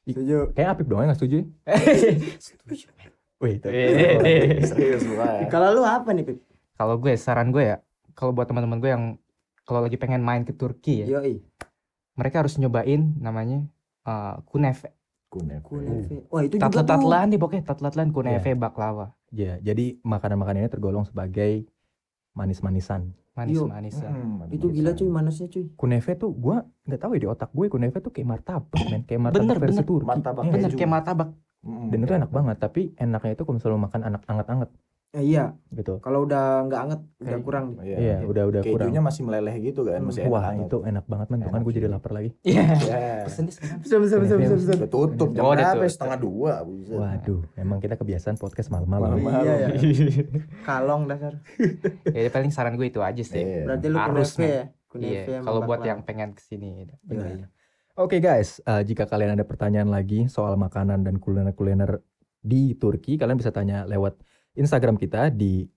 Setuju. 0.06 0.38
Kayak 0.54 0.70
Apip 0.78 0.86
doang 0.88 1.02
yang 1.04 1.12
gak 1.12 1.20
setuju 1.20 1.36
ya? 1.42 1.46
Setuju. 2.38 2.86
Wih. 3.42 3.56
Eh, 3.68 4.64
serius 4.64 5.04
gua 5.04 5.28
ya. 5.44 5.48
Kalau 5.52 5.68
lu 5.76 5.84
apa 5.84 6.10
nih, 6.14 6.24
Pip? 6.24 6.38
Kalau 6.76 6.96
gue 7.00 7.14
saran 7.16 7.50
gue 7.52 7.64
ya, 7.74 7.78
kalau 8.14 8.32
buat 8.32 8.48
teman-teman 8.48 8.80
gue 8.80 8.92
yang 8.92 9.04
kalau 9.66 9.82
lagi 9.82 9.98
pengen 9.98 10.22
main 10.22 10.44
ke 10.46 10.54
Turki 10.54 11.04
ya, 11.04 11.20
Yoi. 11.20 11.42
mereka 12.16 12.46
harus 12.46 12.60
nyobain 12.60 13.16
namanya 13.18 13.66
uh, 14.06 14.40
kunefe. 14.46 14.94
Kunep. 15.26 15.66
Kunefe. 15.66 16.28
Wah, 16.32 16.46
itu 16.46 16.56
juga 16.56 16.70
tuh. 16.70 16.84
Tatlet-tatlan 16.86 17.26
nih 17.34 17.40
pokoknya 17.42 17.64
tatletlan 17.66 18.10
kunefe 18.14 18.54
baklava. 18.56 19.12
Ya, 19.36 19.60
jadi 19.60 20.00
makanan-makanan 20.00 20.64
ini 20.64 20.72
tergolong 20.72 21.04
sebagai 21.04 21.68
manis-manisan. 22.32 23.12
Manis-manisan. 23.36 24.08
Hmm, 24.08 24.48
Itu 24.48 24.72
gila 24.72 24.96
cuy, 24.96 25.12
manasnya 25.12 25.52
cuy. 25.52 25.68
Kunefe 25.76 26.16
tuh 26.16 26.32
gua 26.32 26.64
nggak 26.88 27.00
tahu 27.00 27.12
ya 27.14 27.20
di 27.20 27.28
otak 27.28 27.52
gue 27.52 27.68
kunefe 27.68 28.00
tuh 28.00 28.10
kayak 28.10 28.28
martabak 28.30 28.80
men, 28.88 29.04
kayak 29.04 29.22
martabak 29.22 29.44
Bener, 29.44 29.58
versi 29.60 29.76
bener. 29.76 29.86
Turki. 29.86 30.08
Martabak 30.08 30.44
Iya. 30.46 30.52
Bener 30.52 30.70
keju. 30.72 30.78
kayak 30.80 30.92
martabak. 30.92 31.30
Hmm, 31.66 31.90
Dan 31.90 32.00
itu 32.00 32.14
enak 32.14 32.32
banget, 32.32 32.58
tapi 32.62 32.82
enaknya 32.96 33.32
itu 33.34 33.42
kalau 33.42 33.56
misalnya 33.58 33.74
lu 33.74 33.82
makan 33.82 34.02
anak 34.06 34.22
anget-anget 34.24 34.70
Ya, 35.16 35.24
iya, 35.24 35.46
gitu. 35.72 36.04
kalau 36.04 36.28
udah 36.28 36.68
nggak 36.68 36.82
anget 36.82 37.00
udah 37.16 37.24
Kayak- 37.26 37.44
kurang. 37.44 37.66
Iya. 37.80 37.98
Iya, 37.98 38.16
udah 38.28 38.44
udah 38.46 38.62
kurang. 38.62 38.80
Kejunya 38.84 39.00
masih 39.00 39.22
meleleh 39.24 39.56
gitu 39.58 39.82
kan, 39.82 39.96
Hmm. 39.98 40.08
masih 40.12 40.22
Wah, 40.28 40.52
enak. 40.52 40.68
itu 40.68 40.78
enak 40.84 41.06
banget 41.08 41.28
men. 41.30 41.40
Tuh 41.40 41.50
kan 41.50 41.62
gue 41.64 41.74
jadi 41.74 41.88
lapar 41.88 42.12
lagi. 42.12 42.30
Iya. 42.44 42.66
Ya. 42.84 43.08
Pesen 43.24 43.44
deh. 43.48 43.56
Bisa, 43.56 43.96
bisa, 43.96 44.16
bisa, 44.20 44.36
bisa, 44.36 44.54
bisa. 44.60 44.72
Udah 44.76 44.92
tutup 44.92 45.30
jam 45.32 45.42
Oh, 45.42 45.52
berapa? 45.52 45.84
Setengah 45.88 46.20
dua. 46.20 46.54
buset. 46.62 47.00
Waduh, 47.00 47.42
emang 47.56 47.80
kita 47.80 47.96
kebiasaan 47.96 48.36
podcast 48.36 48.68
malam-malam. 48.70 49.16
Iya, 49.16 49.54
ya. 49.56 49.68
Kalong 50.68 51.08
dasar. 51.08 51.40
ya 52.06 52.28
paling 52.28 52.52
saran 52.52 52.76
gue 52.76 52.86
itu 52.86 53.00
aja 53.00 53.24
sih. 53.24 53.40
Iya. 53.40 53.64
Berarti 53.66 53.88
lu 53.88 53.98
Harus, 53.98 54.30
kunefe 54.34 54.44
ya? 54.46 54.64
Kunefe 54.86 55.32
Iya, 55.32 55.40
kalau 55.42 55.62
buat 55.62 55.80
yang 55.82 56.04
pengen 56.04 56.32
ke 56.32 56.42
sini. 56.42 56.92
Yoi. 57.06 57.48
Oke 57.96 58.20
guys, 58.20 58.60
eh, 58.62 58.84
jika 58.84 59.06
kalian 59.06 59.34
ada 59.34 59.44
pertanyaan 59.44 59.88
lagi 59.88 60.28
soal 60.28 60.56
makanan 60.56 61.02
dan 61.02 61.16
kuliner-kuliner 61.16 62.04
di 62.38 62.76
Turki, 62.76 63.16
kalian 63.16 63.36
bisa 63.36 63.50
tanya 63.50 63.84
lewat 63.84 64.20
Instagram 64.56 64.96
kita 64.96 65.30
di 65.30 65.68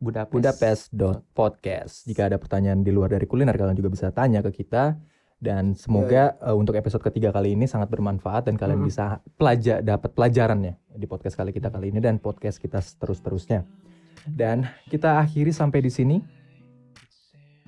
Budapest. 0.00 0.32
budapest.podcast. 0.32 2.08
Jika 2.08 2.32
ada 2.32 2.40
pertanyaan 2.40 2.80
di 2.80 2.88
luar 2.88 3.12
dari 3.12 3.28
kuliner 3.28 3.52
kalian 3.52 3.76
juga 3.76 3.92
bisa 3.92 4.08
tanya 4.08 4.40
ke 4.40 4.48
kita 4.64 4.96
dan 5.40 5.76
semoga 5.76 6.36
eh, 6.40 6.56
untuk 6.56 6.72
episode 6.76 7.04
ketiga 7.04 7.32
kali 7.32 7.52
ini 7.52 7.68
sangat 7.68 7.92
bermanfaat 7.92 8.48
dan 8.48 8.56
kalian 8.56 8.80
Mm-mm. 8.80 8.92
bisa 8.92 9.24
pelajar 9.40 9.84
dapat 9.84 10.12
pelajarannya 10.12 10.76
di 10.92 11.04
podcast 11.04 11.36
kali 11.36 11.52
kita 11.52 11.68
kali 11.68 11.92
ini 11.92 12.00
dan 12.00 12.16
podcast 12.16 12.56
kita 12.56 12.80
terus-terusnya. 12.80 13.64
Dan 14.24 14.68
kita 14.88 15.20
akhiri 15.20 15.52
sampai 15.52 15.80
di 15.80 15.92
sini. 15.92 16.16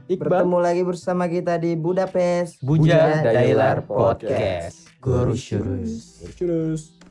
Iqbal 0.09 0.45
Bertemu 0.45 0.59
lagi 0.61 0.83
bersama 0.85 1.25
kita 1.29 1.57
di 1.57 1.73
Budapest. 1.73 2.61
Buja 2.61 3.21
Buja 3.21 3.33
Dailar 3.33 3.85
Podcast. 3.89 4.89
Guru 5.01 5.33
Shurus. 5.33 6.21
Terus. 6.37 7.02